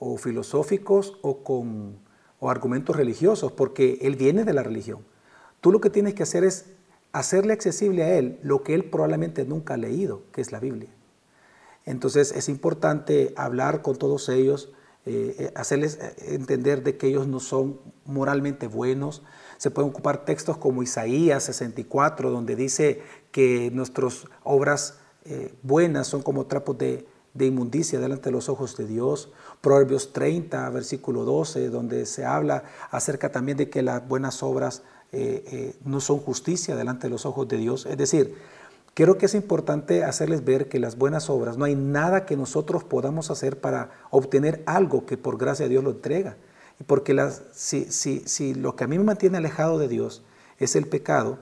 o 0.01 0.17
filosóficos 0.17 1.17
o 1.21 1.43
con 1.43 1.99
o 2.43 2.49
argumentos 2.49 2.95
religiosos, 2.95 3.51
porque 3.51 3.99
él 4.01 4.15
viene 4.15 4.43
de 4.43 4.53
la 4.53 4.63
religión. 4.63 5.05
Tú 5.61 5.71
lo 5.71 5.79
que 5.79 5.91
tienes 5.91 6.15
que 6.15 6.23
hacer 6.23 6.43
es 6.43 6.65
hacerle 7.11 7.53
accesible 7.53 8.03
a 8.03 8.17
él 8.17 8.39
lo 8.41 8.63
que 8.63 8.73
él 8.73 8.85
probablemente 8.85 9.45
nunca 9.45 9.75
ha 9.75 9.77
leído, 9.77 10.23
que 10.31 10.41
es 10.41 10.51
la 10.51 10.59
Biblia. 10.59 10.89
Entonces 11.85 12.31
es 12.31 12.49
importante 12.49 13.33
hablar 13.37 13.83
con 13.83 13.95
todos 13.95 14.27
ellos, 14.29 14.71
eh, 15.05 15.35
eh, 15.37 15.51
hacerles 15.55 15.99
eh, 16.01 16.15
entender 16.29 16.83
de 16.83 16.97
que 16.97 17.07
ellos 17.07 17.27
no 17.27 17.39
son 17.39 17.79
moralmente 18.05 18.67
buenos. 18.67 19.23
Se 19.57 19.71
pueden 19.71 19.91
ocupar 19.91 20.25
textos 20.25 20.57
como 20.57 20.83
Isaías 20.83 21.43
64, 21.43 22.31
donde 22.31 22.55
dice 22.55 23.01
que 23.31 23.69
nuestras 23.71 24.25
obras 24.43 24.97
buenas 25.61 26.07
son 26.07 26.23
como 26.23 26.47
trapos 26.47 26.79
de, 26.79 27.05
inmundicia 27.39 27.99
delante 27.99 28.29
de 28.29 28.31
los 28.31 28.49
ojos 28.49 28.75
de 28.75 28.87
Dios. 28.87 29.31
Proverbios 29.61 30.11
30, 30.11 30.69
versículo 30.71 31.23
12, 31.23 31.69
donde 31.69 32.05
se 32.05 32.25
habla 32.25 32.63
acerca 32.89 33.31
también 33.31 33.57
de 33.57 33.69
que 33.69 33.81
las 33.81 34.07
buenas 34.07 34.43
obras 34.43 34.83
no 35.83 35.99
son 35.99 36.19
justicia 36.19 36.75
delante 36.75 37.07
de 37.07 37.11
los 37.11 37.25
ojos 37.25 37.47
de 37.47 37.57
Dios. 37.57 37.85
Es 37.85 37.97
decir, 37.97 38.35
Creo 38.93 39.17
que 39.17 39.25
es 39.27 39.35
importante 39.35 40.03
hacerles 40.03 40.43
ver 40.43 40.67
que 40.67 40.79
las 40.79 40.97
buenas 40.97 41.29
obras, 41.29 41.57
no 41.57 41.63
hay 41.63 41.75
nada 41.75 42.25
que 42.25 42.35
nosotros 42.35 42.83
podamos 42.83 43.31
hacer 43.31 43.61
para 43.61 43.91
obtener 44.09 44.63
algo 44.65 45.05
que 45.05 45.17
por 45.17 45.37
gracia 45.37 45.65
de 45.65 45.69
Dios 45.69 45.83
lo 45.83 45.91
entrega. 45.91 46.35
Porque 46.87 47.17
si, 47.53 47.85
si, 47.85 48.19
si, 48.25 48.53
lo 48.53 48.75
que 48.75 48.83
a 48.83 48.87
mí 48.87 48.97
me 48.97 49.05
mantiene 49.05 49.37
alejado 49.37 49.77
de 49.77 49.87
Dios 49.87 50.23
es 50.59 50.75
el 50.75 50.87
pecado, 50.87 51.39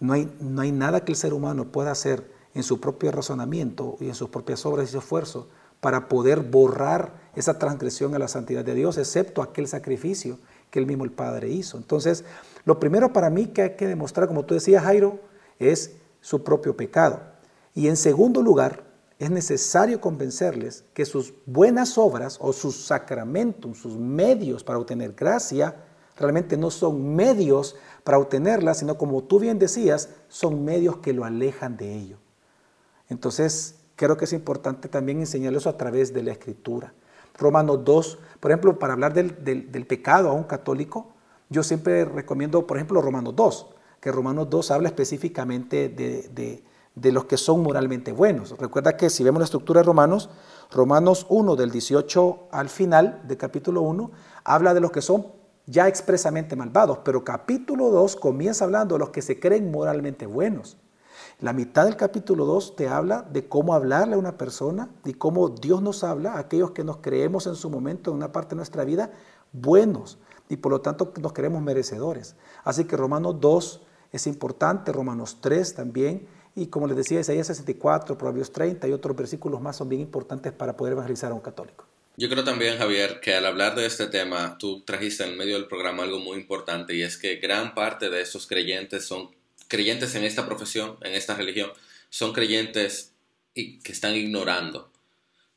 no 0.00 0.14
hay, 0.14 0.34
no 0.40 0.62
hay 0.62 0.72
nada 0.72 1.04
que 1.04 1.12
el 1.12 1.16
ser 1.16 1.34
humano 1.34 1.66
pueda 1.66 1.90
hacer 1.90 2.30
en 2.54 2.62
su 2.62 2.80
propio 2.80 3.12
razonamiento 3.12 3.98
y 4.00 4.08
en 4.08 4.14
sus 4.14 4.30
propias 4.30 4.64
obras 4.64 4.88
y 4.88 4.92
su 4.92 4.98
esfuerzo 4.98 5.48
para 5.86 6.08
poder 6.08 6.40
borrar 6.40 7.12
esa 7.36 7.60
transgresión 7.60 8.12
a 8.16 8.18
la 8.18 8.26
santidad 8.26 8.64
de 8.64 8.74
Dios, 8.74 8.98
excepto 8.98 9.40
aquel 9.40 9.68
sacrificio 9.68 10.40
que 10.68 10.80
el 10.80 10.86
mismo 10.86 11.04
el 11.04 11.12
Padre 11.12 11.48
hizo. 11.48 11.76
Entonces, 11.76 12.24
lo 12.64 12.80
primero 12.80 13.12
para 13.12 13.30
mí 13.30 13.46
que 13.46 13.62
hay 13.62 13.76
que 13.76 13.86
demostrar, 13.86 14.26
como 14.26 14.44
tú 14.44 14.54
decías, 14.54 14.82
Jairo, 14.82 15.20
es 15.60 15.92
su 16.20 16.42
propio 16.42 16.76
pecado. 16.76 17.20
Y 17.72 17.86
en 17.86 17.96
segundo 17.96 18.42
lugar, 18.42 18.82
es 19.20 19.30
necesario 19.30 20.00
convencerles 20.00 20.82
que 20.92 21.04
sus 21.04 21.34
buenas 21.46 21.98
obras 21.98 22.36
o 22.40 22.52
sus 22.52 22.84
sacramentos, 22.84 23.78
sus 23.78 23.96
medios 23.96 24.64
para 24.64 24.80
obtener 24.80 25.12
gracia, 25.12 25.76
realmente 26.16 26.56
no 26.56 26.72
son 26.72 27.14
medios 27.14 27.76
para 28.02 28.18
obtenerla, 28.18 28.74
sino 28.74 28.98
como 28.98 29.22
tú 29.22 29.38
bien 29.38 29.60
decías, 29.60 30.08
son 30.26 30.64
medios 30.64 30.96
que 30.96 31.12
lo 31.12 31.24
alejan 31.24 31.76
de 31.76 31.94
ello. 31.94 32.16
Entonces, 33.08 33.76
creo 33.96 34.16
que 34.16 34.26
es 34.26 34.32
importante 34.32 34.88
también 34.88 35.20
enseñarles 35.20 35.66
a 35.66 35.76
través 35.76 36.14
de 36.14 36.22
la 36.22 36.32
escritura. 36.32 36.94
Romanos 37.38 37.84
2, 37.84 38.18
por 38.40 38.50
ejemplo, 38.50 38.78
para 38.78 38.92
hablar 38.92 39.12
del, 39.12 39.44
del 39.44 39.86
pecado 39.86 40.30
a 40.30 40.32
un 40.32 40.44
católico, 40.44 41.14
yo 41.50 41.62
siempre 41.62 42.04
recomiendo, 42.04 42.66
por 42.66 42.76
ejemplo, 42.76 43.02
Romanos 43.02 43.34
2 43.36 43.66
que 44.06 44.12
Romanos 44.12 44.48
2 44.50 44.70
habla 44.70 44.88
específicamente 44.88 45.88
de, 45.88 46.62
los 47.12 47.24
que 47.24 47.36
son 47.36 47.62
moralmente 47.62 48.12
buenos. 48.12 48.56
Recuerda 48.56 48.96
que 48.96 49.10
si 49.10 49.24
vemos 49.24 49.40
la 49.40 49.44
estructura 49.46 49.80
de 49.80 49.84
Romanos, 49.84 50.30
Romanos 50.70 51.26
1 51.28 51.56
del 51.56 51.72
18 51.72 52.48
al 52.52 52.68
final 52.68 53.22
del 53.26 53.36
capítulo 53.36 53.82
1 53.82 54.10
habla 54.44 54.74
de 54.74 54.80
los 54.80 54.92
que 54.92 55.02
son 55.02 55.26
ya 55.66 55.88
expresamente 55.88 56.54
malvados, 56.54 56.98
pero 57.04 57.24
capítulo 57.24 57.90
2 57.90 58.14
comienza 58.14 58.64
hablando 58.64 58.94
de 58.94 59.00
los 59.00 59.10
que 59.10 59.22
se 59.22 59.40
creen 59.40 59.72
moralmente 59.72 60.26
buenos. 60.26 60.76
La 61.40 61.52
mitad 61.52 61.84
del 61.84 61.96
capítulo 61.96 62.46
2 62.46 62.76
te 62.76 62.88
habla 62.88 63.20
de 63.30 63.46
cómo 63.46 63.74
hablarle 63.74 64.14
a 64.14 64.18
una 64.18 64.38
persona 64.38 64.88
y 65.04 65.12
cómo 65.12 65.50
Dios 65.50 65.82
nos 65.82 66.02
habla 66.02 66.32
a 66.32 66.38
aquellos 66.38 66.70
que 66.70 66.82
nos 66.82 66.96
creemos 66.98 67.46
en 67.46 67.56
su 67.56 67.68
momento, 67.68 68.10
en 68.10 68.16
una 68.16 68.32
parte 68.32 68.50
de 68.50 68.56
nuestra 68.56 68.86
vida, 68.86 69.12
buenos 69.52 70.16
y 70.48 70.56
por 70.56 70.72
lo 70.72 70.80
tanto 70.80 71.12
nos 71.20 71.34
creemos 71.34 71.60
merecedores. 71.60 72.36
Así 72.64 72.84
que 72.86 72.96
Romanos 72.96 73.36
2 73.38 73.82
es 74.12 74.26
importante, 74.26 74.92
Romanos 74.92 75.36
3 75.42 75.74
también, 75.74 76.26
y 76.54 76.68
como 76.68 76.86
les 76.86 76.96
decía, 76.96 77.20
Isaías 77.20 77.48
64, 77.48 78.16
Proverbios 78.16 78.50
30 78.50 78.88
y 78.88 78.92
otros 78.92 79.14
versículos 79.14 79.60
más 79.60 79.76
son 79.76 79.90
bien 79.90 80.00
importantes 80.00 80.54
para 80.54 80.74
poder 80.74 80.92
evangelizar 80.92 81.32
a 81.32 81.34
un 81.34 81.40
católico. 81.40 81.84
Yo 82.16 82.30
creo 82.30 82.44
también, 82.44 82.78
Javier, 82.78 83.20
que 83.20 83.34
al 83.34 83.44
hablar 83.44 83.74
de 83.74 83.84
este 83.84 84.06
tema, 84.06 84.56
tú 84.58 84.82
trajiste 84.86 85.24
en 85.24 85.36
medio 85.36 85.56
del 85.56 85.68
programa 85.68 86.04
algo 86.04 86.18
muy 86.18 86.38
importante 86.38 86.94
y 86.94 87.02
es 87.02 87.18
que 87.18 87.36
gran 87.36 87.74
parte 87.74 88.08
de 88.08 88.22
estos 88.22 88.46
creyentes 88.46 89.04
son 89.04 89.35
creyentes 89.68 90.14
en 90.14 90.24
esta 90.24 90.46
profesión, 90.46 90.96
en 91.02 91.14
esta 91.14 91.34
religión, 91.34 91.70
son 92.10 92.32
creyentes 92.32 93.12
y 93.54 93.78
que 93.80 93.92
están 93.92 94.14
ignorando, 94.14 94.90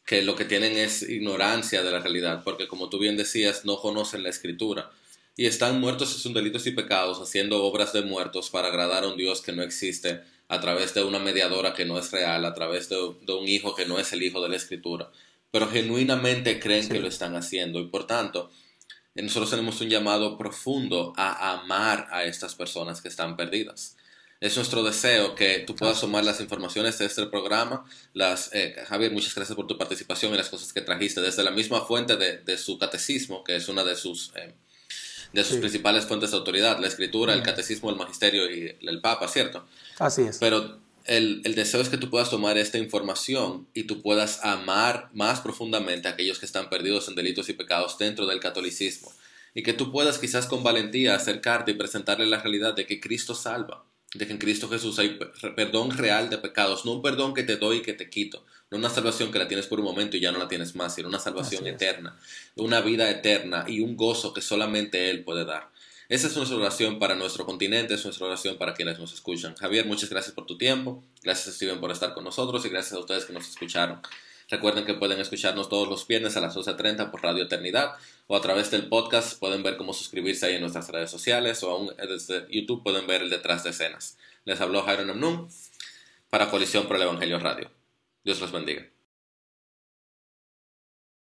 que 0.06 0.22
lo 0.22 0.36
que 0.36 0.46
tienen 0.46 0.78
es 0.78 1.04
ignorancia 1.04 1.84
de 1.84 1.92
la 1.92 2.00
realidad, 2.00 2.44
porque 2.44 2.68
como 2.68 2.90
tú 2.90 3.00
bien 3.00 3.18
decías, 3.18 3.66
no 3.66 3.80
conocen 3.80 4.24
la 4.24 4.30
escritura. 4.30 4.92
Y 5.36 5.46
están 5.46 5.80
muertos 5.80 6.12
en 6.14 6.20
sus 6.20 6.34
delitos 6.34 6.68
y 6.68 6.72
pecados, 6.72 7.20
haciendo 7.22 7.64
obras 7.64 7.94
de 7.94 8.02
muertos 8.02 8.50
para 8.50 8.68
agradar 8.68 9.04
a 9.04 9.08
un 9.08 9.18
Dios 9.18 9.42
que 9.42 9.54
no 9.54 9.64
existe, 9.64 10.22
a 10.50 10.60
través 10.60 10.94
de 10.96 11.04
una 11.04 11.20
mediadora 11.20 11.74
que 11.74 11.86
no 11.86 11.98
es 11.98 12.12
real, 12.12 12.44
a 12.44 12.54
través 12.54 12.90
de, 12.90 12.98
un 12.98 13.48
hijo 13.48 13.76
que 13.76 13.86
no 13.86 14.00
es 14.00 14.12
el 14.12 14.24
hijo 14.24 14.42
de 14.42 14.50
la 14.50 14.56
Escritura, 14.58 15.12
pero 15.52 15.70
genuinamente 15.70 16.60
creen 16.60 16.90
que 16.90 17.00
lo 17.00 17.08
están 17.08 17.36
haciendo 17.36 17.80
y 17.80 17.86
por 17.86 18.06
tanto 18.08 18.52
nosotros 19.16 19.50
tenemos 19.50 19.80
un 19.82 19.90
llamado 19.90 20.38
profundo 20.38 21.14
a 21.18 21.54
amar 21.54 22.08
a 22.12 22.24
estas 22.24 22.56
personas 22.56 23.02
que 23.02 23.10
están 23.10 23.36
perdidas. 23.36 23.98
Es 24.42 24.56
nuestro 24.56 24.84
deseo 24.84 25.36
que 25.36 25.60
tú 25.60 25.76
puedas 25.76 26.00
tomar 26.00 26.24
las 26.24 26.40
informaciones 26.40 26.98
de 26.98 27.06
este 27.06 27.26
programa. 27.26 27.84
Las, 28.14 28.50
eh, 28.54 28.74
Javier, 28.88 29.12
muchas 29.12 29.36
gracias 29.36 29.54
por 29.54 29.68
tu 29.68 29.78
participación 29.78 30.34
y 30.34 30.38
las 30.38 30.48
cosas 30.48 30.72
que 30.72 30.80
trajiste 30.80 31.20
desde 31.20 31.44
la 31.44 31.52
misma 31.52 31.82
fuente 31.82 32.16
de, 32.16 32.58
su 32.58 32.80
catecismo, 32.80 33.44
que 33.44 33.58
es 33.58 33.68
una 33.68 33.84
de 33.84 33.98
sus, 33.98 34.32
eh, 34.36 34.54
de 35.34 35.44
sus 35.44 35.58
principales 35.58 36.06
fuentes 36.06 36.32
de 36.32 36.38
autoridad, 36.38 36.80
la 36.80 36.88
escritura, 36.88 37.34
el 37.34 37.44
catecismo, 37.44 37.90
el 37.90 37.98
magisterio 37.98 38.50
y 38.50 38.78
el 38.80 39.02
papa, 39.02 39.28
¿cierto? 39.28 39.66
Así 39.98 40.22
es. 40.22 40.38
Pero 40.38 40.80
el, 41.04 41.42
el, 41.44 41.54
deseo 41.54 41.82
es 41.82 41.90
que 41.90 41.98
tú 41.98 42.10
puedas 42.10 42.30
tomar 42.30 42.58
esta 42.58 42.78
información 42.78 43.68
y 43.74 43.84
tú 43.84 44.02
puedas 44.02 44.40
amar 44.46 45.10
más 45.14 45.42
profundamente 45.42 46.08
a 46.08 46.12
aquellos 46.12 46.40
que 46.40 46.46
están 46.46 46.70
perdidos 46.70 47.10
en 47.10 47.16
delitos 47.16 47.50
y 47.50 47.54
pecados 47.54 47.98
dentro 47.98 48.26
del 48.26 48.40
catolicismo. 48.40 49.12
Y 49.54 49.64
que 49.64 49.74
tú 49.74 49.92
puedas 49.92 50.18
quizás 50.18 50.46
con 50.46 50.64
valentía 50.64 51.16
acercarte 51.16 51.72
y 51.72 51.74
presentarle 51.74 52.26
la 52.26 52.42
realidad 52.42 52.74
de 52.74 52.86
que 52.86 53.02
Cristo 53.02 53.36
salva 53.36 53.84
de 54.14 54.26
que 54.26 54.34
en 54.34 54.40
Cristo 54.40 54.68
Jesús 54.68 54.98
hay 54.98 55.20
perdón 55.56 55.92
real 55.92 56.30
de 56.30 56.38
pecados, 56.38 56.86
no 56.86 56.94
un 56.94 57.02
perdón 57.02 57.34
que 57.34 57.44
te 57.44 57.58
doy 57.58 57.78
y 57.78 57.82
que 57.82 57.94
te 57.94 58.10
quito, 58.10 58.44
no 58.72 58.78
una 58.78 58.90
salvación 58.90 59.32
que 59.32 59.40
la 59.40 59.48
tienes 59.48 59.68
por 59.68 59.80
un 59.80 59.86
momento 59.86 60.18
y 60.18 60.20
ya 60.20 60.32
no 60.32 60.40
la 60.40 60.48
tienes 60.48 60.76
más, 60.76 60.96
sino 60.96 61.08
una 61.08 61.20
salvación 61.20 61.68
eterna, 61.68 62.18
una 62.56 62.82
vida 62.82 63.10
eterna 63.10 63.66
y 63.68 63.82
un 63.82 63.96
gozo 63.96 64.34
que 64.34 64.42
solamente 64.42 65.10
Él 65.10 65.24
puede 65.24 65.46
dar. 65.46 65.70
Esa 66.10 66.26
es 66.26 66.36
nuestra 66.36 66.58
oración 66.58 66.98
para 66.98 67.14
nuestro 67.14 67.46
continente, 67.46 67.94
es 67.94 68.04
nuestra 68.04 68.26
oración 68.26 68.58
para 68.58 68.74
quienes 68.74 68.98
nos 68.98 69.14
escuchan. 69.14 69.56
Javier, 69.56 69.86
muchas 69.86 70.10
gracias 70.10 70.34
por 70.34 70.48
tu 70.48 70.58
tiempo, 70.58 71.04
gracias 71.22 71.56
Steven 71.56 71.80
por 71.80 71.92
estar 71.92 72.16
con 72.16 72.24
nosotros 72.24 72.66
y 72.66 72.70
gracias 72.70 72.94
a 72.94 73.00
ustedes 73.00 73.26
que 73.26 73.34
nos 73.34 73.48
escucharon. 73.48 74.02
Recuerden 74.50 74.86
que 74.86 74.96
pueden 74.96 75.20
escucharnos 75.20 75.70
todos 75.70 75.88
los 75.88 76.08
viernes 76.08 76.36
a 76.36 76.42
las 76.42 76.56
12.30 76.56 77.12
por 77.12 77.22
Radio 77.22 77.44
Eternidad 77.44 77.94
o 78.28 78.36
a 78.36 78.42
través 78.42 78.72
del 78.72 78.88
podcast 78.88 79.40
pueden 79.40 79.62
ver 79.62 79.78
cómo 79.78 79.94
suscribirse 79.94 80.48
ahí 80.48 80.56
en 80.56 80.62
nuestras 80.62 80.90
redes 80.90 81.12
sociales 81.12 81.62
o 81.64 81.70
aún 81.70 81.92
desde 81.98 82.48
YouTube 82.50 82.84
pueden 82.84 83.06
ver 83.06 83.22
el 83.22 83.30
detrás 83.30 83.64
de 83.64 83.70
escenas. 83.70 84.18
Les 84.46 84.60
habló 84.60 84.82
Jairo 84.82 85.06
Namnum 85.06 85.48
para 86.30 86.50
Colisión 86.50 86.88
por 86.88 86.96
el 86.96 87.04
Evangelio 87.04 87.40
Radio. 87.40 87.70
Dios 88.24 88.42
los 88.42 88.52
bendiga. 88.52 88.88